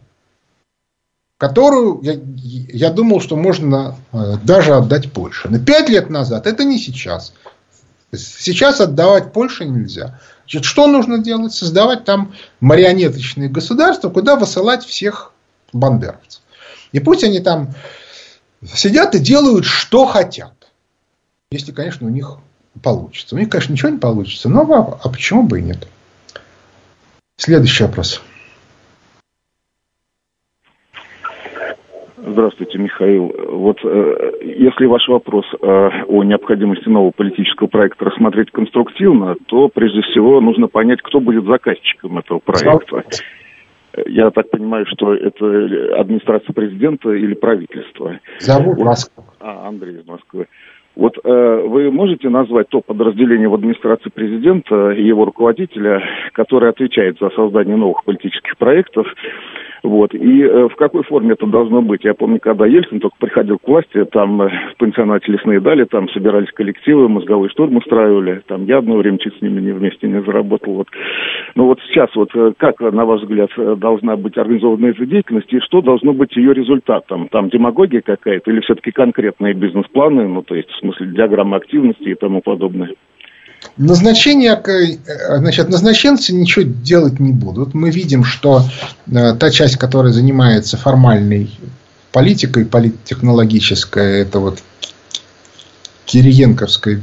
которую 1.38 2.00
я, 2.02 2.14
я 2.16 2.90
думал, 2.90 3.20
что 3.20 3.36
можно 3.36 3.96
э, 4.12 4.36
даже 4.42 4.74
отдать 4.74 5.12
Польше. 5.12 5.48
Но 5.48 5.58
пять 5.58 5.88
лет 5.88 6.08
назад 6.10 6.46
это 6.46 6.64
не 6.64 6.78
сейчас. 6.78 7.32
Сейчас 8.12 8.80
отдавать 8.80 9.32
Польше 9.32 9.66
нельзя. 9.66 10.20
Значит, 10.42 10.64
что 10.64 10.86
нужно 10.86 11.18
делать? 11.18 11.52
Создавать 11.52 12.04
там 12.04 12.34
марионеточные 12.60 13.48
государства, 13.48 14.08
куда 14.08 14.36
высылать 14.36 14.84
всех 14.84 15.32
бандеровцев. 15.72 16.40
И 16.92 17.00
пусть 17.00 17.24
они 17.24 17.40
там 17.40 17.74
сидят 18.64 19.14
и 19.14 19.18
делают, 19.18 19.64
что 19.64 20.06
хотят. 20.06 20.54
Если, 21.50 21.72
конечно, 21.72 22.06
у 22.06 22.10
них 22.10 22.38
получится. 22.82 23.34
У 23.34 23.38
них, 23.38 23.50
конечно, 23.50 23.72
ничего 23.72 23.90
не 23.90 23.98
получится, 23.98 24.48
но 24.48 24.62
а, 24.62 25.00
а 25.02 25.08
почему 25.08 25.42
бы 25.42 25.60
и 25.60 25.62
нет? 25.62 25.86
Следующий 27.36 27.84
вопрос. 27.84 28.22
Здравствуйте, 32.36 32.76
Михаил. 32.76 33.32
Вот 33.48 33.78
э, 33.82 34.30
если 34.42 34.84
ваш 34.84 35.08
вопрос 35.08 35.46
э, 35.54 35.66
о 36.06 36.22
необходимости 36.22 36.86
нового 36.86 37.10
политического 37.10 37.66
проекта 37.66 38.04
рассмотреть 38.04 38.50
конструктивно, 38.50 39.36
то 39.46 39.68
прежде 39.68 40.02
всего 40.02 40.38
нужно 40.42 40.66
понять, 40.68 41.00
кто 41.00 41.18
будет 41.20 41.46
заказчиком 41.46 42.18
этого 42.18 42.40
проекта. 42.40 43.04
Я 44.04 44.30
так 44.32 44.50
понимаю, 44.50 44.84
что 44.86 45.14
это 45.14 45.98
администрация 45.98 46.52
президента 46.52 47.10
или 47.10 47.32
правительство. 47.32 48.20
Зовут. 48.40 48.80
Москва. 48.80 49.24
А, 49.40 49.68
Андрей 49.68 50.00
из 50.00 50.06
Москвы. 50.06 50.46
Вот 50.96 51.18
э, 51.22 51.64
вы 51.66 51.90
можете 51.90 52.30
назвать 52.30 52.68
то 52.70 52.80
подразделение 52.80 53.48
в 53.48 53.54
администрации 53.54 54.08
президента 54.08 54.92
и 54.92 55.04
его 55.04 55.26
руководителя, 55.26 56.02
которое 56.32 56.70
отвечает 56.70 57.18
за 57.20 57.28
создание 57.30 57.76
новых 57.76 58.02
политических 58.04 58.56
проектов, 58.56 59.06
вот. 59.86 60.14
И 60.14 60.42
э, 60.42 60.68
в 60.68 60.74
какой 60.74 61.04
форме 61.04 61.32
это 61.32 61.46
должно 61.46 61.80
быть? 61.80 62.04
Я 62.04 62.14
помню, 62.14 62.40
когда 62.40 62.66
Ельцин 62.66 62.98
только 62.98 63.16
приходил 63.20 63.58
к 63.58 63.68
власти, 63.68 64.04
там 64.06 64.42
э, 64.42 64.48
в 64.74 64.78
пансионате 64.78 65.30
лесные 65.30 65.60
дали, 65.60 65.84
там 65.84 66.08
собирались 66.08 66.50
коллективы, 66.52 67.08
мозговой 67.08 67.48
штурм 67.50 67.76
устраивали. 67.76 68.42
Там 68.48 68.64
я 68.64 68.78
одно 68.78 68.96
время 68.96 69.18
чуть 69.18 69.38
с 69.38 69.42
ними 69.42 69.60
не 69.60 69.70
вместе 69.70 70.08
не 70.08 70.22
заработал. 70.22 70.74
Вот. 70.74 70.88
Но 71.54 71.66
вот 71.66 71.78
сейчас 71.86 72.08
вот 72.16 72.30
э, 72.34 72.52
как, 72.56 72.80
на 72.80 73.04
ваш 73.04 73.22
взгляд, 73.22 73.50
э, 73.56 73.76
должна 73.76 74.16
быть 74.16 74.36
организована 74.36 74.86
эта 74.86 75.06
деятельность 75.06 75.52
и 75.52 75.60
что 75.60 75.82
должно 75.82 76.12
быть 76.12 76.36
ее 76.36 76.52
результатом? 76.52 77.28
Там 77.28 77.48
демагогия 77.48 78.00
какая-то 78.00 78.50
или 78.50 78.60
все-таки 78.62 78.90
конкретные 78.90 79.54
бизнес-планы, 79.54 80.26
ну 80.26 80.42
то 80.42 80.56
есть 80.56 80.70
смысле 80.92 81.14
диаграммы 81.14 81.56
активности 81.56 82.08
и 82.08 82.14
тому 82.14 82.40
подобное? 82.40 82.90
Назначение, 83.76 84.52
э, 84.52 85.38
значит, 85.38 85.68
назначенцы 85.68 86.32
ничего 86.32 86.64
делать 86.64 87.20
не 87.20 87.32
будут. 87.32 87.74
Мы 87.74 87.90
видим, 87.90 88.24
что 88.24 88.62
э, 89.06 89.34
та 89.34 89.50
часть, 89.50 89.76
которая 89.76 90.12
занимается 90.12 90.76
формальной 90.76 91.50
политикой, 92.12 92.64
политтехнологической, 92.64 94.20
это 94.20 94.40
вот 94.40 94.62
Кириенковская 96.06 96.94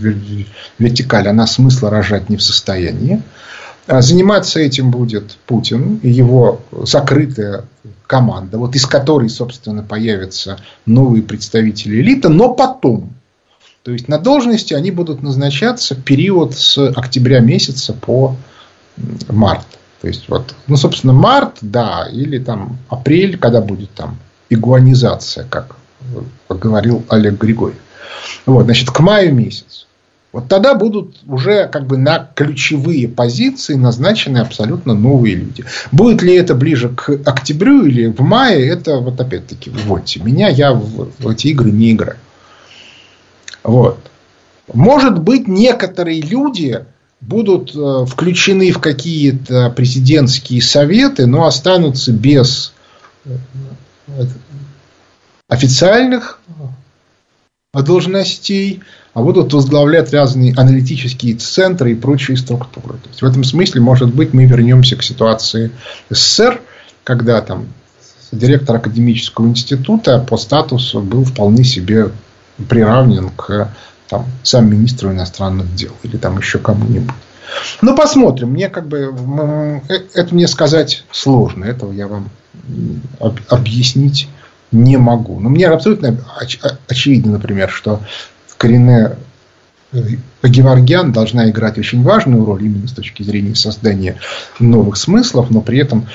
вертикаль, 0.79 1.27
она 1.27 1.45
смысла 1.45 1.89
рожать 1.89 2.29
не 2.29 2.37
в 2.37 2.41
состоянии. 2.43 3.21
А 3.85 4.01
заниматься 4.01 4.59
этим 4.59 4.91
будет 4.91 5.37
Путин 5.45 5.99
и 6.01 6.09
его 6.09 6.61
закрытая 6.71 7.65
команда, 8.07 8.57
вот 8.57 8.75
из 8.75 8.85
которой, 8.85 9.29
собственно, 9.29 9.83
появятся 9.83 10.57
новые 10.85 11.21
представители 11.21 11.99
элиты, 11.99 12.29
но 12.29 12.53
потом, 12.53 13.12
то 13.83 13.91
есть 13.91 14.07
на 14.07 14.17
должности 14.17 14.73
они 14.73 14.91
будут 14.91 15.21
назначаться 15.21 15.93
период 15.93 16.55
с 16.55 16.77
октября 16.77 17.39
месяца 17.41 17.93
по 17.93 18.35
март. 19.27 19.67
То 20.01 20.07
есть 20.07 20.29
вот, 20.29 20.55
ну, 20.67 20.77
собственно, 20.77 21.13
март, 21.13 21.57
да, 21.61 22.07
или 22.11 22.37
там 22.37 22.77
апрель, 22.89 23.37
когда 23.37 23.61
будет 23.61 23.91
там 23.91 24.17
игуанизация, 24.49 25.45
как 25.49 25.75
говорил 26.49 27.03
Олег 27.09 27.39
Григорьев. 27.39 27.77
Вот, 28.45 28.65
значит, 28.65 28.89
к 28.89 28.99
маю 29.01 29.33
месяц. 29.33 29.87
Вот 30.31 30.47
тогда 30.47 30.75
будут 30.75 31.17
уже 31.27 31.67
как 31.67 31.85
бы 31.85 31.97
на 31.97 32.27
ключевые 32.35 33.07
позиции 33.07 33.75
назначены 33.75 34.39
абсолютно 34.39 34.93
новые 34.93 35.35
люди. 35.35 35.63
Будет 35.91 36.23
ли 36.23 36.35
это 36.35 36.55
ближе 36.55 36.89
к 36.89 37.09
октябрю 37.25 37.85
или 37.85 38.07
в 38.07 38.19
мае, 38.21 38.67
это 38.67 38.97
вот 38.97 39.19
опять-таки, 39.19 39.69
вот 39.69 40.03
меня, 40.17 40.47
я 40.47 40.73
в, 40.73 41.11
в 41.19 41.27
эти 41.27 41.47
игры 41.47 41.69
не 41.69 41.91
играю. 41.91 42.17
Вот. 43.63 43.99
Может 44.71 45.19
быть, 45.19 45.47
некоторые 45.47 46.21
люди 46.21 46.85
будут 47.21 47.75
э, 47.75 48.05
включены 48.05 48.71
в 48.71 48.79
какие-то 48.79 49.69
президентские 49.69 50.61
советы, 50.61 51.25
но 51.25 51.45
останутся 51.45 52.11
без 52.11 52.73
э, 53.25 53.35
официальных 55.47 56.39
должностей, 57.73 58.81
а 59.13 59.21
будут 59.21 59.53
возглавлять 59.53 60.13
разные 60.13 60.53
аналитические 60.53 61.35
центры 61.35 61.91
и 61.91 61.95
прочие 61.95 62.37
структуры. 62.37 62.97
То 62.99 63.09
есть, 63.09 63.21
в 63.21 63.25
этом 63.25 63.43
смысле, 63.43 63.81
может 63.81 64.13
быть, 64.13 64.33
мы 64.33 64.45
вернемся 64.45 64.95
к 64.95 65.03
ситуации 65.03 65.71
СССР, 66.09 66.61
когда 67.03 67.41
там 67.41 67.67
директор 68.31 68.75
академического 68.75 69.47
института 69.47 70.19
по 70.19 70.37
статусу 70.37 71.01
был 71.01 71.23
вполне 71.23 71.63
себе 71.63 72.11
приравнен 72.69 73.29
к 73.29 73.69
там, 74.09 74.25
сам 74.43 74.69
министру 74.69 75.11
иностранных 75.11 75.73
дел 75.75 75.91
или 76.03 76.17
там 76.17 76.37
еще 76.37 76.59
кому-нибудь. 76.59 77.15
Ну, 77.81 77.95
посмотрим. 77.95 78.51
Мне 78.51 78.69
как 78.69 78.87
бы 78.87 79.13
э, 79.89 79.95
это 80.13 80.33
мне 80.33 80.47
сказать 80.47 81.03
сложно. 81.11 81.65
Этого 81.65 81.91
я 81.91 82.07
вам 82.07 82.29
объяснить 83.49 84.27
не 84.71 84.97
могу. 84.97 85.39
Но 85.39 85.49
мне 85.49 85.67
абсолютно 85.67 86.17
оч 86.39 86.59
очевидно, 86.87 87.33
например, 87.33 87.69
что 87.69 88.01
Корене 88.63 89.17
э, 89.91 89.99
Геворгян 90.41 91.11
должна 91.11 91.49
играть 91.49 91.77
очень 91.77 92.01
важную 92.01 92.45
роль 92.45 92.63
именно 92.63 92.87
с 92.87 92.93
точки 92.93 93.23
зрения 93.23 93.55
создания 93.55 94.15
новых 94.57 94.95
смыслов, 94.95 95.49
но 95.49 95.59
при 95.59 95.79
этом 95.79 96.07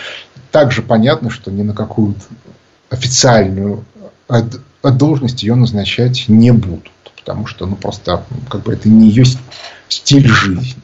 также 0.51 0.81
понятно, 0.81 1.29
что 1.29 1.51
ни 1.51 1.61
на 1.61 1.74
какую 1.74 2.14
официальную 2.88 3.85
должность 4.82 5.42
ее 5.42 5.54
назначать 5.54 6.26
не 6.28 6.52
будут. 6.52 6.90
Потому 7.16 7.46
что 7.46 7.66
ну, 7.66 7.76
просто 7.76 8.24
как 8.48 8.62
бы 8.62 8.72
это 8.72 8.88
не 8.88 9.08
ее 9.08 9.24
стиль 9.88 10.26
жизни. 10.26 10.76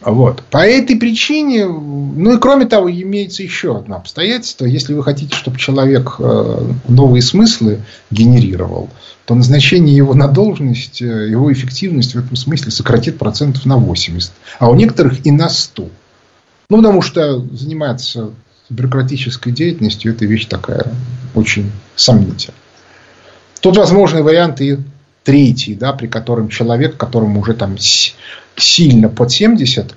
Вот. 0.00 0.42
По 0.50 0.58
этой 0.58 0.96
причине, 0.96 1.66
ну 1.66 2.36
и 2.36 2.38
кроме 2.38 2.66
того, 2.66 2.90
имеется 2.90 3.42
еще 3.42 3.78
одно 3.78 3.96
обстоятельство. 3.96 4.66
Если 4.66 4.94
вы 4.94 5.02
хотите, 5.02 5.34
чтобы 5.34 5.58
человек 5.58 6.16
э, 6.18 6.72
новые 6.86 7.22
смыслы 7.22 7.80
генерировал, 8.10 8.90
то 9.24 9.34
назначение 9.34 9.96
его 9.96 10.14
на 10.14 10.28
должность, 10.28 11.00
э, 11.00 11.28
его 11.30 11.52
эффективность 11.52 12.14
в 12.14 12.18
этом 12.18 12.36
смысле 12.36 12.70
сократит 12.70 13.18
процентов 13.18 13.64
на 13.64 13.78
80, 13.78 14.32
а 14.58 14.70
у 14.70 14.74
некоторых 14.74 15.24
и 15.24 15.30
на 15.30 15.48
100. 15.48 15.88
Ну, 16.68 16.76
потому 16.76 17.00
что 17.00 17.40
заниматься 17.40 18.30
бюрократической 18.68 19.50
деятельностью, 19.50 20.12
это 20.12 20.26
вещь 20.26 20.46
такая 20.46 20.92
очень 21.36 21.70
сомнительная. 21.94 22.58
Тут 23.60 23.76
возможны 23.76 24.22
варианты 24.22 24.82
третий, 25.24 25.74
да, 25.74 25.92
при 25.92 26.06
котором 26.06 26.48
человек, 26.48 26.96
которому 26.96 27.40
уже 27.40 27.54
там 27.54 27.76
сильно 28.56 29.08
под 29.08 29.32
70, 29.32 29.94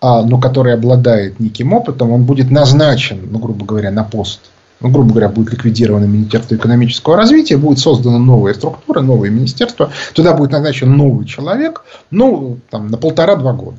а, 0.00 0.22
но 0.22 0.38
который 0.38 0.74
обладает 0.74 1.40
неким 1.40 1.72
опытом, 1.72 2.12
он 2.12 2.24
будет 2.24 2.50
назначен, 2.50 3.28
ну, 3.30 3.38
грубо 3.38 3.64
говоря, 3.64 3.90
на 3.90 4.04
пост. 4.04 4.40
Ну, 4.80 4.90
грубо 4.90 5.10
говоря, 5.10 5.28
будет 5.28 5.52
ликвидировано 5.52 6.04
Министерство 6.04 6.54
экономического 6.54 7.16
развития, 7.16 7.56
будет 7.56 7.80
создана 7.80 8.18
новая 8.18 8.54
структура, 8.54 9.00
новое 9.00 9.30
министерство, 9.30 9.90
туда 10.14 10.34
будет 10.34 10.52
назначен 10.52 10.96
новый 10.96 11.26
человек, 11.26 11.84
ну, 12.12 12.58
там, 12.70 12.86
на 12.86 12.96
полтора-два 12.96 13.54
года. 13.54 13.78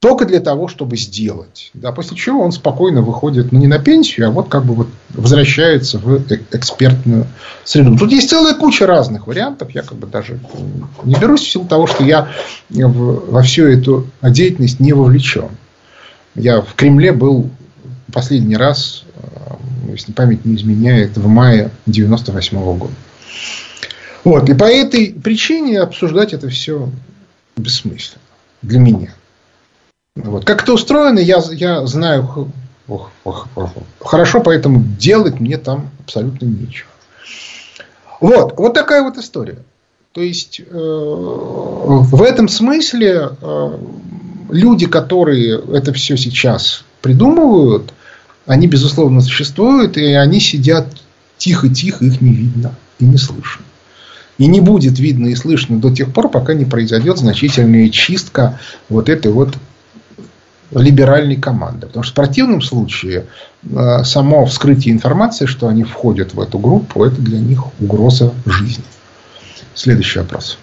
Только 0.00 0.26
для 0.26 0.38
того, 0.38 0.68
чтобы 0.68 0.96
сделать. 0.96 1.72
Да, 1.74 1.90
после 1.90 2.16
чего 2.16 2.40
он 2.42 2.52
спокойно 2.52 3.02
выходит, 3.02 3.50
ну, 3.50 3.58
не 3.58 3.66
на 3.66 3.80
пенсию, 3.80 4.28
а 4.28 4.30
вот 4.30 4.48
как 4.48 4.64
бы 4.64 4.74
вот 4.74 4.88
возвращается 5.10 5.98
в 5.98 6.30
э, 6.30 6.38
экспертную 6.52 7.26
среду. 7.64 7.98
Тут 7.98 8.12
есть 8.12 8.30
целая 8.30 8.54
куча 8.54 8.86
разных 8.86 9.26
вариантов. 9.26 9.70
Я 9.70 9.82
как 9.82 9.98
бы 9.98 10.06
даже 10.06 10.38
не 11.02 11.16
берусь 11.16 11.42
в 11.42 11.50
силу 11.50 11.64
того, 11.64 11.88
что 11.88 12.04
я 12.04 12.28
во 12.70 13.42
всю 13.42 13.64
эту 13.64 14.06
деятельность 14.22 14.78
не 14.78 14.92
вовлечен. 14.92 15.48
Я 16.36 16.60
в 16.60 16.74
Кремле 16.74 17.10
был 17.10 17.50
последний 18.12 18.56
раз, 18.56 19.02
э, 19.16 19.90
если 19.90 20.12
память 20.12 20.44
не 20.44 20.54
изменяет, 20.54 21.16
в 21.16 21.26
мае 21.26 21.72
98 21.86 22.56
-го 22.56 22.76
года. 22.76 22.94
Вот. 24.22 24.48
И 24.48 24.54
по 24.54 24.64
этой 24.64 25.12
причине 25.12 25.80
обсуждать 25.80 26.34
это 26.34 26.48
все 26.48 26.88
бессмысленно 27.56 28.22
для 28.62 28.78
меня. 28.78 29.14
Вот. 30.24 30.44
Как 30.44 30.62
это 30.62 30.72
устроено, 30.72 31.18
я, 31.18 31.42
я 31.52 31.86
знаю 31.86 32.52
хорошо, 34.00 34.40
поэтому 34.40 34.82
делать 34.98 35.40
мне 35.40 35.58
там 35.58 35.90
абсолютно 36.00 36.46
нечего. 36.46 36.88
Вот, 38.20 38.54
вот 38.56 38.74
такая 38.74 39.02
вот 39.02 39.16
история. 39.16 39.58
То 40.12 40.22
есть, 40.22 40.60
э, 40.60 40.64
в 40.72 42.22
этом 42.22 42.48
смысле 42.48 43.30
э, 43.40 43.78
люди, 44.50 44.86
которые 44.86 45.60
это 45.72 45.92
все 45.92 46.16
сейчас 46.16 46.82
придумывают, 47.00 47.92
они, 48.46 48.66
безусловно, 48.66 49.20
существуют, 49.20 49.96
и 49.96 50.14
они 50.14 50.40
сидят 50.40 50.86
тихо-тихо, 51.36 52.04
их 52.04 52.20
не 52.20 52.32
видно 52.32 52.74
и 52.98 53.04
не 53.04 53.18
слышно. 53.18 53.64
И 54.38 54.46
не 54.46 54.60
будет 54.60 54.98
видно 54.98 55.28
и 55.28 55.36
слышно 55.36 55.78
до 55.78 55.94
тех 55.94 56.12
пор, 56.12 56.28
пока 56.30 56.54
не 56.54 56.64
произойдет 56.64 57.18
значительная 57.18 57.88
чистка 57.90 58.58
вот 58.88 59.08
этой 59.08 59.30
вот 59.30 59.54
либеральной 60.70 61.36
команды. 61.36 61.86
Потому 61.86 62.02
что 62.02 62.12
в 62.12 62.16
противном 62.16 62.60
случае 62.60 63.26
э, 63.64 64.02
само 64.04 64.44
вскрытие 64.46 64.94
информации, 64.94 65.46
что 65.46 65.68
они 65.68 65.84
входят 65.84 66.34
в 66.34 66.40
эту 66.40 66.58
группу, 66.58 67.04
это 67.04 67.20
для 67.20 67.38
них 67.38 67.60
угроза 67.80 68.32
жизни. 68.46 68.84
Следующий 69.74 70.18
вопрос. 70.18 70.58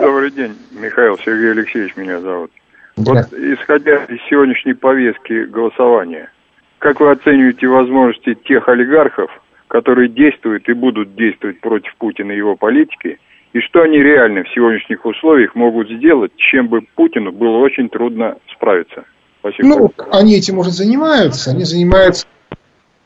Добрый 0.00 0.30
день, 0.30 0.56
Михаил 0.72 1.18
Сергей 1.18 1.52
Алексеевич 1.52 1.96
меня 1.96 2.20
зовут. 2.20 2.50
Вот 2.96 3.32
исходя 3.32 4.04
из 4.04 4.18
сегодняшней 4.30 4.72
повестки 4.72 5.44
голосования, 5.44 6.30
как 6.78 7.00
вы 7.00 7.10
оцениваете 7.10 7.66
возможности 7.66 8.34
тех 8.34 8.68
олигархов, 8.68 9.30
которые 9.68 10.08
действуют 10.08 10.68
и 10.68 10.72
будут 10.72 11.14
действовать 11.14 11.60
против 11.60 11.94
Путина 11.96 12.32
и 12.32 12.38
его 12.38 12.56
политики, 12.56 13.18
и 13.52 13.60
что 13.60 13.82
они 13.82 13.98
реально 13.98 14.44
в 14.44 14.48
сегодняшних 14.54 15.04
условиях 15.04 15.54
могут 15.54 15.88
сделать, 15.90 16.32
чем 16.36 16.68
бы 16.68 16.82
Путину 16.94 17.32
было 17.32 17.58
очень 17.58 17.88
трудно 17.88 18.36
справиться? 18.52 19.04
Спасибо. 19.40 19.68
Ну, 19.68 19.92
они 20.10 20.36
этим 20.36 20.58
уже 20.58 20.70
занимаются. 20.70 21.50
Они 21.50 21.64
занимаются, 21.64 22.26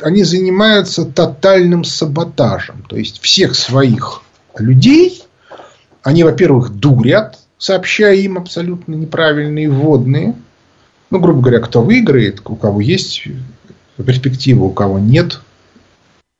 они 0.00 0.24
занимаются 0.24 1.04
тотальным 1.04 1.84
саботажем. 1.84 2.82
То 2.88 2.96
есть, 2.96 3.20
всех 3.20 3.54
своих 3.54 4.22
людей 4.58 5.22
они, 6.02 6.24
во-первых, 6.24 6.70
дурят, 6.70 7.38
сообщая 7.58 8.14
им 8.14 8.38
абсолютно 8.38 8.94
неправильные 8.94 9.68
вводные. 9.68 10.34
Ну, 11.10 11.18
грубо 11.18 11.42
говоря, 11.42 11.60
кто 11.60 11.82
выиграет, 11.82 12.40
у 12.44 12.56
кого 12.56 12.80
есть 12.80 13.24
перспектива, 13.96 14.64
у 14.64 14.70
кого 14.70 14.98
нет 14.98 15.40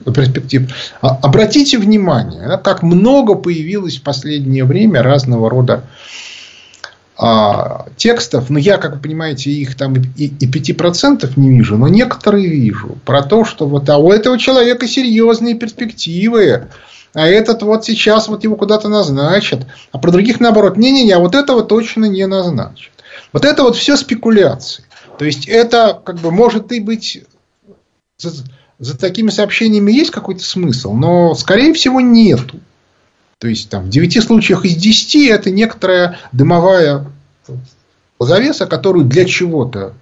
перспектив. 0.04 0.72
А, 1.02 1.18
обратите 1.22 1.78
внимание, 1.78 2.58
как 2.62 2.82
много 2.82 3.34
появилось 3.34 3.98
в 3.98 4.02
последнее 4.02 4.64
время 4.64 5.02
разного 5.02 5.50
рода 5.50 5.84
а, 7.16 7.86
текстов, 7.96 8.48
но 8.48 8.58
я, 8.58 8.78
как 8.78 8.94
вы 8.94 9.00
понимаете, 9.00 9.50
их 9.50 9.76
там 9.76 9.94
и, 9.94 10.24
и 10.26 10.50
5% 10.50 11.30
не 11.36 11.50
вижу, 11.50 11.76
но 11.76 11.88
некоторые 11.88 12.48
вижу. 12.48 12.96
Про 13.04 13.22
то, 13.22 13.44
что 13.44 13.66
вот 13.66 13.88
а 13.90 13.98
у 13.98 14.10
этого 14.10 14.38
человека 14.38 14.88
серьезные 14.88 15.54
перспективы, 15.54 16.68
а 17.12 17.26
этот 17.26 17.62
вот 17.62 17.84
сейчас 17.84 18.28
вот 18.28 18.44
его 18.44 18.56
куда-то 18.56 18.88
назначат, 18.88 19.66
а 19.92 19.98
про 19.98 20.10
других 20.12 20.40
наоборот, 20.40 20.76
не-не-не, 20.76 21.12
а 21.12 21.18
вот 21.18 21.34
этого 21.34 21.62
точно 21.62 22.06
не 22.06 22.26
назначат. 22.26 22.92
Вот 23.32 23.44
это 23.44 23.64
вот 23.64 23.76
все 23.76 23.96
спекуляции. 23.96 24.84
То 25.18 25.26
есть 25.26 25.46
это 25.46 26.00
как 26.02 26.16
бы 26.20 26.30
может 26.30 26.72
и 26.72 26.80
быть 26.80 27.22
за 28.80 28.96
такими 28.96 29.28
сообщениями 29.28 29.92
есть 29.92 30.10
какой-то 30.10 30.42
смысл, 30.42 30.94
но, 30.94 31.34
скорее 31.34 31.74
всего, 31.74 32.00
нету. 32.00 32.58
То 33.38 33.46
есть, 33.46 33.68
там, 33.68 33.84
в 33.84 33.88
9 33.90 34.24
случаях 34.24 34.64
из 34.64 34.74
10 34.74 35.28
это 35.28 35.50
некоторая 35.50 36.18
дымовая 36.32 37.06
завеса, 38.18 38.66
которую 38.66 39.04
для 39.04 39.26
чего-то 39.26 39.94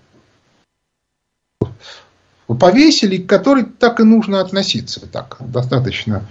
повесили, 2.46 3.18
к 3.18 3.28
которой 3.28 3.64
так 3.64 4.00
и 4.00 4.04
нужно 4.04 4.40
относиться. 4.40 5.06
Так, 5.06 5.36
достаточно 5.40 6.24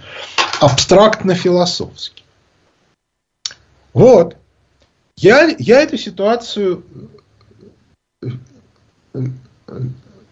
абстрактно-философски. 0.60 2.24
Вот. 3.92 4.36
Я, 5.16 5.54
я 5.58 5.82
эту 5.82 5.98
ситуацию 5.98 6.82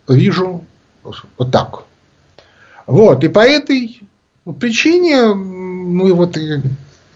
вижу 0.09 0.65
вот 1.03 1.51
так. 1.51 1.85
Вот, 2.87 3.25
и 3.25 3.29
по 3.29 3.41
этой 3.41 4.01
причине, 4.61 5.35
ну 5.35 6.09
и 6.09 6.13
вот 6.13 6.37
и 6.37 6.61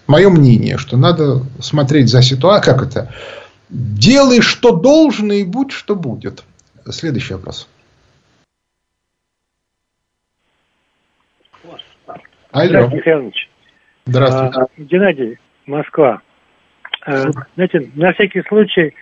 мое 0.07 0.29
мнение, 0.29 0.79
что 0.79 0.97
надо 0.97 1.43
смотреть 1.61 2.09
за 2.09 2.23
ситуацией, 2.23 2.75
как 2.75 2.87
это, 2.89 3.15
делай, 3.69 4.41
что 4.41 4.75
должно, 4.75 5.33
и 5.33 5.45
будь, 5.45 5.71
что 5.71 5.95
будет. 5.95 6.43
Следующий 6.89 7.35
вопрос. 7.35 7.69
Алло. 12.51 12.67
Здравствуйте, 12.67 12.97
Михайлович. 12.97 13.51
Здравствуйте. 14.07 14.59
А, 14.59 14.67
Геннадий, 14.77 15.39
Москва. 15.67 16.21
А, 17.07 17.31
знаете, 17.55 17.91
на 17.95 18.13
всякий 18.13 18.43
случай 18.49 18.93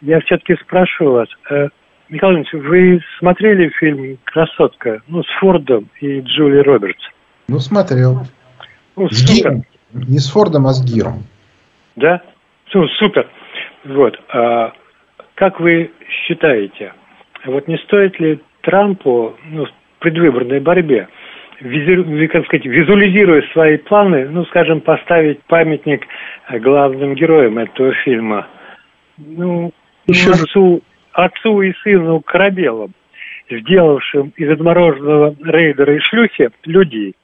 я 0.00 0.20
все-таки 0.20 0.56
спрошу 0.62 1.12
вас. 1.12 1.28
А, 1.50 1.68
Михаил 2.08 2.36
Ильич, 2.36 2.52
вы 2.52 3.00
смотрели 3.18 3.68
фильм 3.68 4.18
«Красотка» 4.24 5.02
ну, 5.08 5.22
с 5.22 5.28
Фордом 5.40 5.88
и 6.00 6.20
Джули 6.20 6.58
Робертс? 6.58 7.02
Ну, 7.48 7.58
смотрел. 7.58 8.22
Ну, 8.96 9.10
с 9.10 9.24
Гиром. 9.24 9.62
Не 9.92 10.18
с 10.18 10.30
Фордом, 10.30 10.66
а 10.66 10.72
с 10.72 10.82
Гиром. 10.82 11.24
Да? 11.96 12.22
Ну, 12.72 12.88
супер. 12.98 13.28
Вот. 13.84 14.18
А, 14.30 14.72
как 15.34 15.60
вы 15.60 15.90
считаете, 16.08 16.94
вот 17.44 17.68
не 17.68 17.76
стоит 17.78 18.18
ли 18.20 18.40
Трампу 18.62 19.34
ну, 19.50 19.66
в 19.66 19.70
предвыборной 19.98 20.60
борьбе, 20.60 21.08
как 21.60 22.46
сказать, 22.46 22.64
визуализируя 22.64 23.42
свои 23.52 23.76
планы, 23.76 24.28
ну, 24.28 24.44
скажем, 24.46 24.80
поставить 24.80 25.42
памятник 25.44 26.06
главным 26.60 27.14
героям 27.14 27.58
этого 27.58 27.92
фильма, 28.04 28.46
ну, 29.18 29.72
Еще 30.06 30.30
отцу, 30.30 30.82
отцу 31.18 31.62
и 31.62 31.72
сыну 31.82 32.20
Корабелам, 32.20 32.94
сделавшим 33.50 34.32
из 34.36 34.50
отмороженного 34.50 35.34
рейдера 35.42 35.96
и 35.96 35.98
шлюхи 35.98 36.50
людей. 36.64 37.16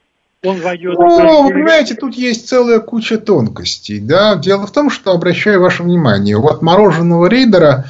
Он 0.43 0.59
войдет... 0.59 0.95
Ну, 0.99 1.43
вы 1.43 1.53
понимаете, 1.53 1.95
тут 1.95 2.13
есть 2.13 2.47
целая 2.47 2.79
куча 2.79 3.17
тонкостей. 3.17 3.99
Да? 3.99 4.35
Дело 4.35 4.67
в 4.67 4.71
том, 4.71 4.89
что, 4.89 5.11
обращаю 5.11 5.61
ваше 5.61 5.83
внимание, 5.83 6.35
у 6.35 6.45
отмороженного 6.47 7.27
рейдера 7.27 7.85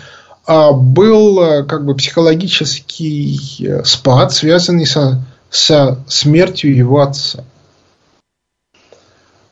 а, 0.45 0.72
был 0.72 1.39
а, 1.39 1.64
как 1.64 1.86
бы 1.86 1.95
психологический 1.95 3.66
э, 3.66 3.84
спад, 3.84 4.32
связанный 4.32 4.86
со, 4.86 5.26
со 5.49 5.99
смертью 6.08 6.74
его 6.74 7.01
отца. 7.01 7.43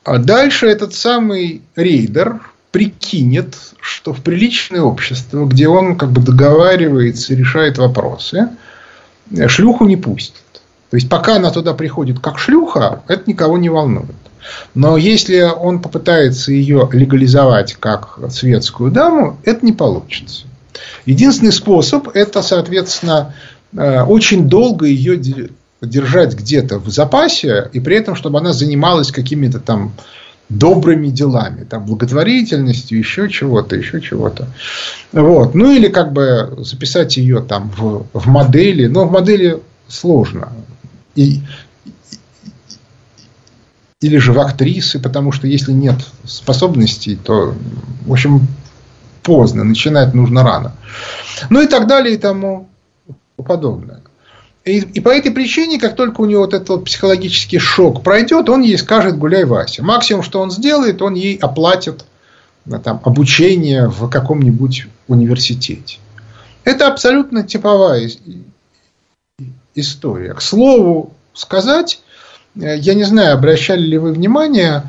А 0.04 0.18
дальше 0.18 0.66
этот 0.66 0.94
самый 0.94 1.62
рейдер 1.74 2.40
прикинет, 2.74 3.54
что 3.80 4.12
в 4.12 4.20
приличное 4.20 4.82
общество, 4.82 5.46
где 5.46 5.68
он 5.68 5.96
как 5.96 6.10
бы 6.10 6.20
договаривается 6.20 7.32
решает 7.32 7.78
вопросы, 7.78 8.48
шлюху 9.46 9.84
не 9.86 9.96
пустит. 9.96 10.42
То 10.90 10.96
есть, 10.96 11.08
пока 11.08 11.36
она 11.36 11.52
туда 11.52 11.72
приходит 11.72 12.18
как 12.18 12.36
шлюха, 12.36 13.04
это 13.06 13.22
никого 13.30 13.58
не 13.58 13.68
волнует. 13.68 14.16
Но 14.74 14.96
если 14.96 15.42
он 15.42 15.82
попытается 15.82 16.50
ее 16.50 16.88
легализовать 16.90 17.74
как 17.74 18.18
светскую 18.30 18.90
даму, 18.90 19.38
это 19.44 19.64
не 19.64 19.72
получится. 19.72 20.46
Единственный 21.06 21.52
способ– 21.52 22.08
это, 22.14 22.42
соответственно, 22.42 23.36
э, 23.72 24.02
очень 24.02 24.48
долго 24.48 24.86
ее 24.86 25.48
держать 25.80 26.34
где-то 26.34 26.80
в 26.80 26.88
запасе, 26.88 27.70
и 27.72 27.78
при 27.78 27.98
этом, 27.98 28.16
чтобы 28.16 28.40
она 28.40 28.52
занималась 28.52 29.12
какими-то 29.12 29.60
там 29.60 29.92
добрыми 30.48 31.08
делами, 31.08 31.64
там, 31.64 31.86
благотворительностью, 31.86 32.98
еще 32.98 33.28
чего-то, 33.28 33.76
еще 33.76 34.00
чего-то. 34.00 34.48
Вот. 35.12 35.54
Ну, 35.54 35.72
или 35.72 35.88
как 35.88 36.12
бы 36.12 36.54
записать 36.58 37.16
ее 37.16 37.40
там 37.40 37.70
в, 37.76 38.06
в 38.12 38.26
модели. 38.26 38.86
Но 38.86 39.06
в 39.06 39.12
модели 39.12 39.60
сложно. 39.88 40.52
И, 41.14 41.40
или 44.00 44.18
же 44.18 44.32
в 44.32 44.40
актрисы, 44.40 44.98
потому 44.98 45.32
что 45.32 45.46
если 45.46 45.72
нет 45.72 45.96
способностей, 46.24 47.16
то, 47.16 47.54
в 48.04 48.12
общем, 48.12 48.46
поздно, 49.22 49.64
начинать 49.64 50.14
нужно 50.14 50.42
рано. 50.42 50.72
Ну 51.50 51.62
и 51.62 51.66
так 51.66 51.86
далее 51.86 52.14
и 52.14 52.18
тому 52.18 52.68
подобное. 53.36 54.02
И, 54.64 54.78
и 54.78 55.00
по 55.00 55.10
этой 55.10 55.30
причине, 55.30 55.78
как 55.78 55.94
только 55.94 56.22
у 56.22 56.24
него 56.24 56.42
вот 56.42 56.54
этот 56.54 56.68
вот 56.70 56.84
психологический 56.84 57.58
шок 57.58 58.02
пройдет, 58.02 58.48
он 58.48 58.62
ей 58.62 58.78
скажет 58.78 59.18
«гуляй, 59.18 59.44
Вася». 59.44 59.82
Максимум, 59.82 60.22
что 60.22 60.40
он 60.40 60.50
сделает, 60.50 61.02
он 61.02 61.14
ей 61.14 61.36
оплатит 61.36 62.06
э, 62.66 62.78
там, 62.82 63.00
обучение 63.04 63.88
в 63.88 64.08
каком-нибудь 64.08 64.86
университете. 65.06 65.98
Это 66.64 66.88
абсолютно 66.88 67.42
типовая 67.42 68.10
история. 69.74 70.32
К 70.32 70.40
слову 70.40 71.12
сказать, 71.34 72.00
э, 72.56 72.78
я 72.78 72.94
не 72.94 73.04
знаю, 73.04 73.34
обращали 73.34 73.82
ли 73.82 73.98
вы 73.98 74.12
внимание, 74.12 74.84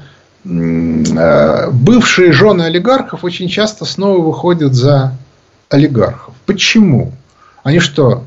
э, 0.46 1.70
бывшие 1.72 2.32
жены 2.32 2.64
олигархов 2.64 3.26
очень 3.26 3.50
часто 3.50 3.84
снова 3.84 4.22
выходят 4.22 4.74
за 4.74 5.18
олигархов. 5.70 6.34
Почему? 6.46 7.12
Они 7.62 7.80
что, 7.80 8.24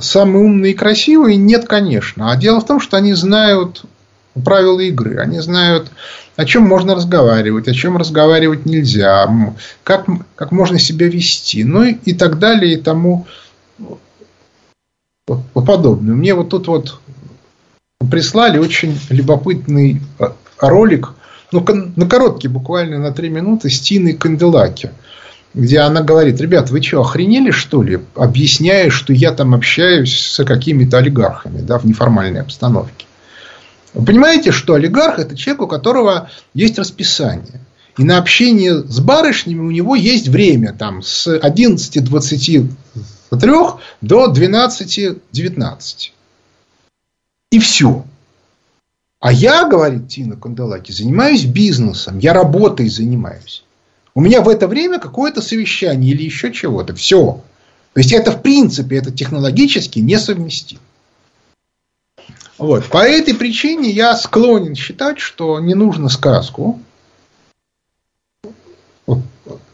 самые 0.00 0.44
умные 0.44 0.72
и 0.72 0.76
красивые? 0.76 1.36
Нет, 1.36 1.66
конечно. 1.66 2.30
А 2.30 2.36
дело 2.36 2.60
в 2.60 2.66
том, 2.66 2.80
что 2.80 2.96
они 2.96 3.12
знают 3.14 3.84
правила 4.44 4.80
игры. 4.80 5.18
Они 5.18 5.40
знают, 5.40 5.90
о 6.36 6.44
чем 6.44 6.62
можно 6.62 6.94
разговаривать, 6.94 7.68
о 7.68 7.74
чем 7.74 7.96
разговаривать 7.96 8.66
нельзя, 8.66 9.28
как, 9.82 10.06
как 10.36 10.52
можно 10.52 10.78
себя 10.78 11.08
вести, 11.08 11.64
ну 11.64 11.82
и, 11.82 11.92
и 11.92 12.14
так 12.14 12.38
далее, 12.38 12.74
и 12.74 12.76
тому 12.76 13.26
подобное. 15.52 16.14
Мне 16.14 16.34
вот 16.34 16.50
тут 16.50 16.68
вот 16.68 17.00
прислали 18.10 18.58
очень 18.58 18.98
любопытный 19.10 20.00
а, 20.18 20.34
ролик, 20.58 21.14
ну, 21.52 21.64
на 21.96 22.06
короткий, 22.06 22.48
буквально 22.48 22.98
на 22.98 23.12
три 23.12 23.28
минуты, 23.28 23.68
с 23.68 23.80
Тиной 23.80 24.14
Канделаки, 24.14 24.90
где 25.54 25.80
она 25.80 26.02
говорит, 26.02 26.40
ребят, 26.40 26.70
вы 26.70 26.80
что, 26.82 27.00
охренели, 27.00 27.50
что 27.50 27.82
ли, 27.82 27.98
объясняя, 28.14 28.90
что 28.90 29.12
я 29.12 29.32
там 29.32 29.54
общаюсь 29.54 30.16
с 30.16 30.44
какими-то 30.44 30.98
олигархами, 30.98 31.60
да, 31.60 31.78
в 31.78 31.84
неформальной 31.84 32.40
обстановке. 32.42 33.06
Вы 33.92 34.04
понимаете, 34.04 34.52
что 34.52 34.74
олигарх– 34.74 35.18
это 35.20 35.36
человек, 35.36 35.62
у 35.62 35.66
которого 35.66 36.30
есть 36.54 36.78
расписание. 36.78 37.60
И 37.98 38.04
на 38.04 38.18
общение 38.18 38.84
с 38.84 39.00
барышнями 39.00 39.60
у 39.60 39.72
него 39.72 39.96
есть 39.96 40.28
время 40.28 40.72
там, 40.72 41.02
с 41.02 41.26
11.23 41.26 42.70
до 44.00 44.32
12.19. 44.32 46.12
И 47.50 47.58
все. 47.58 48.04
А 49.18 49.32
я, 49.32 49.66
говорит 49.68 50.08
Тина 50.08 50.36
Канделаки, 50.36 50.92
занимаюсь 50.92 51.44
бизнесом, 51.44 52.20
я 52.20 52.32
работой 52.32 52.88
занимаюсь. 52.88 53.64
У 54.14 54.20
меня 54.20 54.40
в 54.42 54.48
это 54.48 54.66
время 54.66 54.98
какое-то 54.98 55.40
совещание 55.40 56.12
или 56.12 56.22
еще 56.22 56.52
чего-то. 56.52 56.94
Все. 56.94 57.42
То 57.92 58.00
есть 58.00 58.12
это 58.12 58.32
в 58.32 58.42
принципе 58.42 58.96
это 58.96 59.10
технологически 59.10 59.98
несовместимо. 59.98 60.80
Вот. 62.58 62.84
По 62.86 62.98
этой 62.98 63.34
причине 63.34 63.90
я 63.90 64.14
склонен 64.16 64.74
считать, 64.74 65.18
что 65.18 65.60
не 65.60 65.74
нужно 65.74 66.08
сказку 66.08 66.80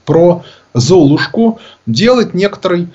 про 0.04 0.44
Золушку 0.72 1.58
делать 1.86 2.32
некоторой 2.32 2.88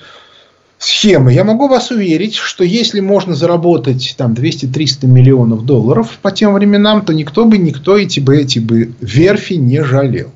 схемы. 0.78 1.32
Я 1.32 1.44
могу 1.44 1.68
вас 1.68 1.90
уверить, 1.90 2.36
что 2.36 2.64
если 2.64 3.00
можно 3.00 3.34
заработать 3.34 4.14
там 4.16 4.32
200-300 4.32 5.06
миллионов 5.06 5.64
долларов 5.64 6.18
по 6.22 6.30
тем 6.32 6.54
временам, 6.54 7.04
то 7.04 7.12
никто 7.12 7.44
бы, 7.44 7.58
никто 7.58 7.96
эти 7.96 8.18
бы, 8.18 8.36
эти 8.36 8.58
бы 8.60 8.92
верфи 9.00 9.54
не 9.54 9.82
жалел. 9.84 10.30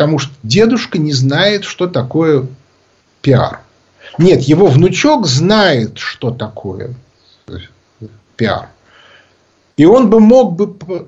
Потому 0.00 0.18
что 0.18 0.32
дедушка 0.42 0.96
не 0.96 1.12
знает, 1.12 1.64
что 1.64 1.86
такое 1.86 2.46
пиар. 3.20 3.60
Нет, 4.16 4.40
его 4.40 4.66
внучок 4.66 5.26
знает, 5.26 5.98
что 5.98 6.30
такое 6.30 6.94
пиар. 8.34 8.70
И 9.76 9.84
он 9.84 10.08
бы 10.08 10.20
мог 10.20 10.56
бы 10.56 11.06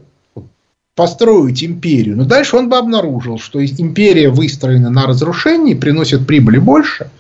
построить 0.95 1.65
империю. 1.65 2.19
Но 2.19 2.27
дальше 2.27 2.59
он 2.59 2.69
бы 2.69 2.77
обнаружил, 2.77 3.39
что 3.39 3.65
империя 3.65 4.29
выстроена 4.29 4.91
на 4.91 5.07
разрушении, 5.07 5.73
приносит 5.73 6.27
прибыли 6.27 6.59
больше 6.59 7.11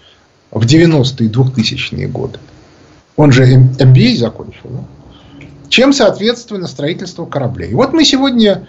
в 0.50 0.66
90-е 0.66 1.26
и 1.26 1.30
2000-е 1.30 2.06
годы. 2.06 2.38
Он 3.16 3.32
же 3.32 3.44
MBA 3.44 4.16
закончил. 4.18 4.68
Да? 4.68 4.84
Чем, 5.70 5.94
соответственно, 5.94 6.66
строительство 6.66 7.24
кораблей. 7.24 7.72
Вот 7.72 7.94
мы 7.94 8.04
сегодня 8.04 8.68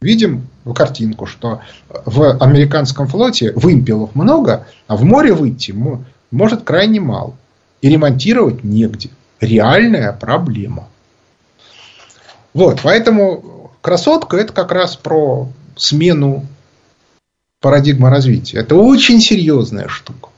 видим 0.00 0.48
картинку, 0.74 1.26
что 1.26 1.60
в 1.88 2.36
американском 2.38 3.06
флоте 3.06 3.52
вымпелов 3.52 4.14
много, 4.14 4.66
а 4.86 4.96
в 4.96 5.04
море 5.04 5.32
выйти 5.32 5.74
может 6.30 6.62
крайне 6.62 7.00
мало. 7.00 7.34
И 7.82 7.88
ремонтировать 7.88 8.64
негде 8.64 9.10
реальная 9.40 10.12
проблема. 10.12 10.88
Вот, 12.54 12.80
поэтому 12.82 13.70
красотка 13.82 14.38
это 14.38 14.52
как 14.52 14.72
раз 14.72 14.96
про 14.96 15.48
смену 15.76 16.46
парадигмы 17.60 18.10
развития. 18.10 18.58
Это 18.58 18.76
очень 18.76 19.20
серьезная 19.20 19.88
штука. 19.88 20.30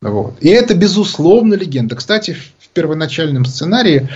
Вот. 0.00 0.36
И 0.40 0.48
это, 0.48 0.74
безусловно, 0.74 1.54
легенда. 1.54 1.96
Кстати, 1.96 2.36
в 2.58 2.68
первоначальном 2.70 3.44
сценарии 3.44 4.08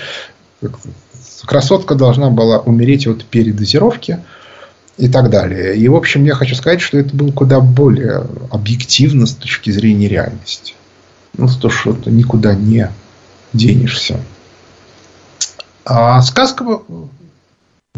красотка 1.46 1.94
должна 1.94 2.30
была 2.30 2.58
умереть 2.58 3.06
от 3.06 3.24
передозировки 3.24 4.20
и 4.98 5.08
так 5.08 5.30
далее. 5.30 5.76
И, 5.76 5.88
в 5.88 5.94
общем, 5.94 6.24
я 6.24 6.34
хочу 6.34 6.54
сказать, 6.54 6.80
что 6.80 6.98
это 6.98 7.14
было 7.14 7.30
куда 7.30 7.60
более 7.60 8.26
объективно 8.50 9.26
с 9.26 9.34
точки 9.34 9.70
зрения 9.70 10.08
реальности. 10.08 10.74
Ну, 11.36 11.48
то, 11.48 11.70
что 11.70 11.92
это 11.92 12.10
никуда 12.10 12.54
не 12.54 12.90
денешься. 13.52 14.20
А 15.84 16.20
сказка 16.22 16.82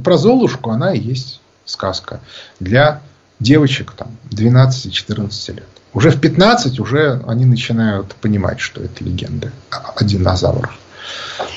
про 0.03 0.16
Золушку, 0.16 0.70
она 0.70 0.92
и 0.92 1.01
есть 1.01 1.40
сказка 1.64 2.20
для 2.61 3.01
девочек 3.40 3.92
там 3.92 4.16
12-14 4.30 5.55
лет. 5.55 5.66
Уже 5.92 6.11
в 6.11 6.20
15 6.20 6.78
уже 6.78 7.22
они 7.26 7.46
начинают 7.46 8.14
понимать, 8.16 8.61
что 8.61 8.82
это 8.82 9.03
легенда 9.03 9.53
о 9.70 10.05
динозаврах. 10.05 10.74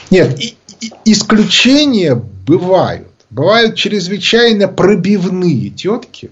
Нет, 0.10 0.40
исключения 1.06 2.16
бывают. 2.16 3.13
Бывают 3.34 3.76
чрезвычайно 3.76 4.68
пробивные 4.68 5.72
тетки 5.72 6.30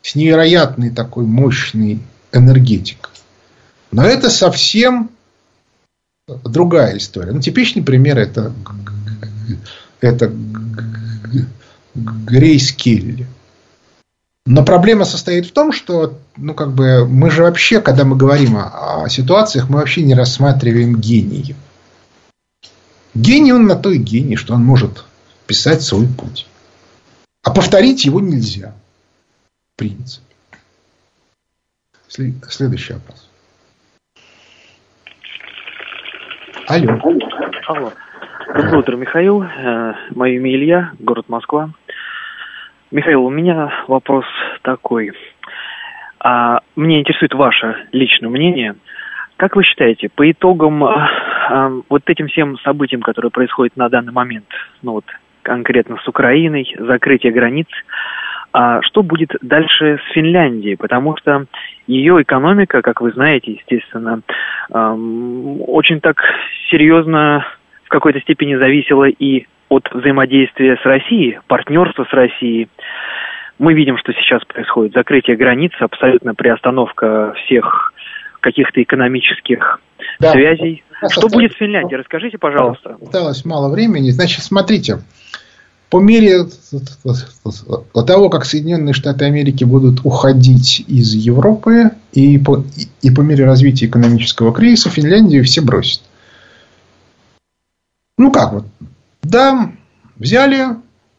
с 0.00 0.14
невероятной 0.14 0.88
такой 0.88 1.26
мощной 1.26 2.00
энергетикой. 2.32 3.12
Но 3.92 4.06
это 4.06 4.30
совсем 4.30 5.10
другая 6.26 6.96
история. 6.96 7.32
Ну, 7.32 7.42
типичный 7.42 7.82
пример 7.82 8.18
это, 8.18 8.54
это 10.00 10.32
Грейс 11.94 12.72
Келли. 12.72 13.26
Но 14.46 14.64
проблема 14.64 15.04
состоит 15.04 15.44
в 15.44 15.52
том, 15.52 15.72
что 15.72 16.18
ну, 16.38 16.54
как 16.54 16.72
бы, 16.72 17.06
мы 17.06 17.30
же 17.30 17.42
вообще, 17.42 17.82
когда 17.82 18.04
мы 18.06 18.16
говорим 18.16 18.56
о, 18.56 19.02
о 19.04 19.08
ситуациях, 19.10 19.68
мы 19.68 19.76
вообще 19.76 20.00
не 20.00 20.14
рассматриваем 20.14 20.96
гениев. 20.96 21.56
Гений 23.12 23.52
он 23.52 23.66
на 23.66 23.76
то 23.76 23.90
и 23.90 23.98
гений, 23.98 24.36
что 24.36 24.54
он 24.54 24.64
может 24.64 25.04
писать 25.50 25.82
свой 25.82 26.06
путь. 26.06 26.46
А 27.42 27.50
повторить 27.52 28.04
его 28.04 28.20
нельзя. 28.20 28.72
В 29.74 29.78
принципе. 29.80 30.24
Следующий 32.06 32.92
вопрос. 32.92 33.28
Алло. 36.68 37.00
Алло. 37.66 37.92
Доброе 38.46 38.78
утро, 38.78 38.96
Михаил. 38.96 39.42
Э, 39.42 39.94
мое 40.14 40.36
имя 40.36 40.54
Илья, 40.54 40.92
город 41.00 41.28
Москва. 41.28 41.70
Михаил, 42.92 43.24
у 43.24 43.30
меня 43.30 43.72
вопрос 43.88 44.26
такой. 44.62 45.10
А, 46.20 46.60
мне 46.76 47.00
интересует 47.00 47.34
ваше 47.34 47.88
личное 47.90 48.28
мнение. 48.28 48.76
Как 49.36 49.56
вы 49.56 49.64
считаете, 49.64 50.10
по 50.10 50.30
итогам 50.30 50.84
а, 50.84 51.72
вот 51.88 52.02
этим 52.06 52.28
всем 52.28 52.56
событиям, 52.58 53.02
которые 53.02 53.32
происходят 53.32 53.76
на 53.76 53.88
данный 53.88 54.12
момент, 54.12 54.46
ну 54.82 54.92
вот 54.92 55.06
конкретно 55.42 55.98
с 56.02 56.08
Украиной, 56.08 56.74
закрытие 56.78 57.32
границ, 57.32 57.68
а 58.52 58.82
что 58.82 59.02
будет 59.02 59.30
дальше 59.42 59.98
с 59.98 60.12
Финляндией? 60.12 60.76
Потому 60.76 61.16
что 61.16 61.46
ее 61.86 62.20
экономика, 62.22 62.82
как 62.82 63.00
вы 63.00 63.12
знаете, 63.12 63.52
естественно, 63.52 64.22
очень 64.70 66.00
так 66.00 66.22
серьезно 66.70 67.46
в 67.84 67.88
какой-то 67.88 68.20
степени 68.20 68.56
зависела 68.56 69.08
и 69.08 69.46
от 69.68 69.88
взаимодействия 69.92 70.76
с 70.76 70.84
Россией, 70.84 71.38
партнерства 71.46 72.04
с 72.04 72.12
Россией. 72.12 72.68
Мы 73.58 73.74
видим, 73.74 73.98
что 73.98 74.12
сейчас 74.14 74.44
происходит 74.44 74.94
закрытие 74.94 75.36
границ, 75.36 75.72
абсолютно 75.78 76.34
приостановка 76.34 77.34
всех 77.44 77.92
каких-то 78.40 78.82
экономических 78.82 79.80
да. 80.18 80.32
связей. 80.32 80.82
Что 81.08 81.28
будет 81.28 81.52
с 81.52 81.56
Финляндией? 81.56 82.00
Расскажите, 82.00 82.36
пожалуйста. 82.36 82.96
Осталось 83.00 83.44
мало 83.44 83.72
времени. 83.72 84.10
Значит, 84.10 84.42
смотрите, 84.42 84.98
по 85.90 85.98
мере 85.98 86.46
того, 88.06 88.30
как 88.30 88.44
Соединенные 88.44 88.94
Штаты 88.94 89.24
Америки 89.24 89.64
будут 89.64 90.00
уходить 90.04 90.84
из 90.86 91.12
Европы, 91.14 91.90
и 92.12 92.38
по, 92.38 92.64
и 93.02 93.10
по 93.10 93.20
мере 93.20 93.44
развития 93.44 93.86
экономического 93.86 94.54
кризиса 94.54 94.88
Финляндию 94.88 95.44
все 95.44 95.60
бросят. 95.60 96.00
Ну 98.16 98.30
как 98.30 98.52
вот? 98.52 98.66
Да, 99.22 99.72
взяли, 100.16 100.76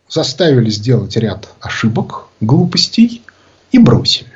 заставили 0.09 0.69
сделать 0.69 1.17
ряд 1.17 1.49
ошибок, 1.59 2.28
глупостей 2.39 3.24
и 3.74 3.78
бросили. 3.78 4.32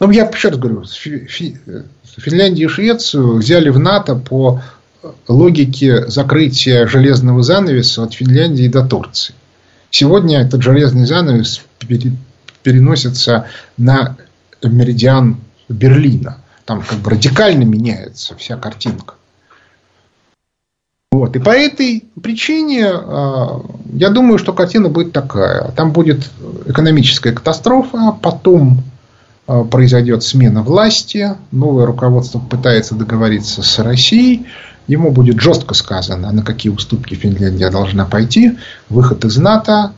Но 0.00 0.10
я 0.10 0.24
еще 0.24 0.48
раз 0.48 0.58
говорю, 0.58 0.84
Финляндию 0.84 2.68
и 2.68 2.72
Швецию 2.72 3.36
взяли 3.36 3.68
в 3.68 3.78
НАТО 3.78 4.16
по 4.16 4.60
логике 5.28 6.06
закрытия 6.08 6.86
железного 6.86 7.42
занавеса 7.42 8.04
от 8.04 8.14
Финляндии 8.14 8.68
до 8.68 8.86
Турции. 8.86 9.34
Сегодня 9.90 10.40
этот 10.40 10.62
железный 10.62 11.06
занавес 11.06 11.62
переносится 12.62 13.46
на 13.76 14.16
меридиан 14.62 15.38
Берлина. 15.68 16.38
Там 16.64 16.82
как 16.82 16.98
бы 16.98 17.10
радикально 17.10 17.64
меняется 17.64 18.36
вся 18.36 18.56
картинка. 18.56 19.14
Вот. 21.10 21.36
И 21.36 21.38
по 21.38 21.50
этой 21.50 22.04
причине 22.22 22.88
а, 22.90 23.60
я 23.92 24.08
думаю, 24.08 24.38
что 24.38 24.54
картина 24.54 24.88
будет 24.88 25.12
такая. 25.12 25.70
Там 25.72 25.92
будет 25.92 26.30
экономическая 26.66 27.32
катастрофа, 27.32 28.16
потом 28.22 28.82
а, 29.46 29.64
произойдет 29.64 30.22
смена 30.22 30.62
власти, 30.62 31.36
новое 31.50 31.84
руководство 31.84 32.38
пытается 32.38 32.94
договориться 32.94 33.62
с 33.62 33.78
Россией, 33.80 34.46
ему 34.86 35.10
будет 35.10 35.40
жестко 35.40 35.74
сказано, 35.74 36.32
на 36.32 36.42
какие 36.42 36.72
уступки 36.72 37.14
Финляндия 37.14 37.70
должна 37.70 38.04
пойти, 38.04 38.58
выход 38.88 39.24
из 39.24 39.36
НАТО, 39.36 39.92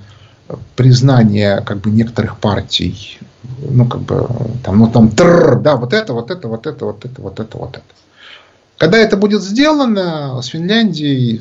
признание 0.77 1.61
как 1.63 1.81
бы 1.81 1.91
некоторых 1.91 2.39
партий, 2.39 3.19
ну 3.59 3.87
как 3.87 4.03
бы 4.03 4.29
там, 4.63 4.79
ну 4.79 4.91
там, 4.91 5.11
тррр, 5.11 5.61
да, 5.61 5.77
вот 5.77 5.93
это, 5.93 6.13
вот 6.13 6.31
это, 6.31 6.49
вот 6.49 6.67
это, 6.67 6.85
вот 6.85 7.05
это, 7.05 7.23
вот 7.23 7.41
это, 7.41 7.59
вот 7.59 7.77
это. 7.77 7.85
Когда 8.77 8.99
это 8.99 9.17
будет 9.17 9.43
сделано, 9.43 10.41
с 10.43 10.47
Финляндией 10.47 11.41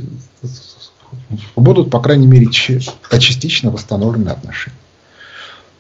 будут, 1.56 1.90
по 1.90 2.00
крайней 2.00 2.28
мере, 2.28 2.48
частично 2.50 3.72
восстановлены 3.72 4.30
отношения. 4.30 4.78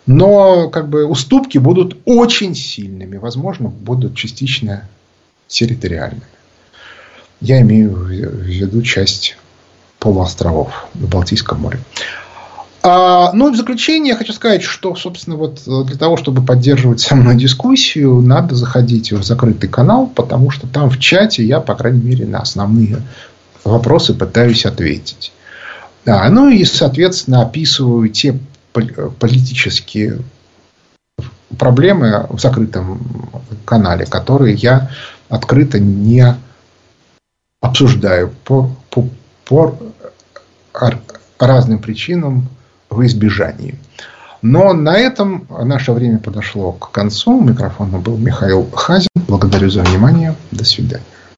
Но 0.05 0.70
как 0.70 0.89
бы 0.89 1.05
уступки 1.05 1.57
будут 1.57 1.97
очень 2.05 2.55
сильными, 2.55 3.18
возможно, 3.18 3.70
будут 3.70 4.16
частично 4.16 4.89
территориальными. 5.47 6.24
Я 7.43 7.59
имею 7.59 7.93
в 7.93 8.09
виду 8.09 8.81
часть 8.81 9.35
полуостровов 9.99 10.87
в 10.93 11.09
Балтийском 11.09 11.59
море. 11.59 11.79
А, 12.81 13.33
ну 13.33 13.51
в 13.51 13.57
заключение 13.57 14.11
я 14.11 14.17
хочу 14.17 14.31
сказать, 14.31 14.63
что, 14.63 14.95
собственно, 14.95 15.35
вот 15.35 15.61
э, 15.67 15.83
для 15.85 15.97
того, 15.97 16.15
чтобы 16.15 16.41
поддерживать 16.41 17.01
со 17.01 17.15
мной 17.15 17.35
дискуссию, 17.35 18.21
надо 18.21 18.55
заходить 18.55 19.11
в 19.11 19.23
закрытый 19.23 19.69
канал, 19.69 20.07
потому 20.07 20.51
что 20.51 20.67
там 20.67 20.89
в 20.89 20.97
чате 20.99 21.43
я, 21.43 21.59
по 21.59 21.75
крайней 21.75 22.01
мере, 22.01 22.25
на 22.25 22.39
основные 22.39 23.01
вопросы 23.65 24.13
пытаюсь 24.13 24.65
ответить. 24.65 25.33
А, 26.05 26.29
ну 26.29 26.49
и, 26.49 26.63
соответственно, 26.63 27.41
описываю 27.41 28.07
те 28.07 28.39
политические 29.19 30.19
проблемы 31.57 32.25
в 32.29 32.39
закрытом 32.39 33.01
канале, 33.65 34.05
которые 34.05 34.55
я 34.55 34.89
открыто 35.27 35.77
не 35.77 36.37
обсуждаю 37.64 38.30
по, 38.43 38.70
по, 38.89 39.07
по 39.45 39.76
разным 41.39 41.80
причинам 41.80 42.49
в 42.89 43.05
избежании. 43.05 43.76
Но 44.41 44.74
на 44.74 44.97
этом 44.97 45.47
наше 45.49 45.93
время 45.93 46.20
подошло 46.20 46.74
к 46.74 46.91
концу. 46.91 47.38
У 47.38 47.41
микрофона 47.41 47.99
был 47.99 48.18
Михаил 48.18 48.70
Хазин. 48.72 49.07
Благодарю 49.28 49.70
за 49.70 49.84
внимание. 49.84 50.36
До 50.51 50.66
свидания. 50.66 51.05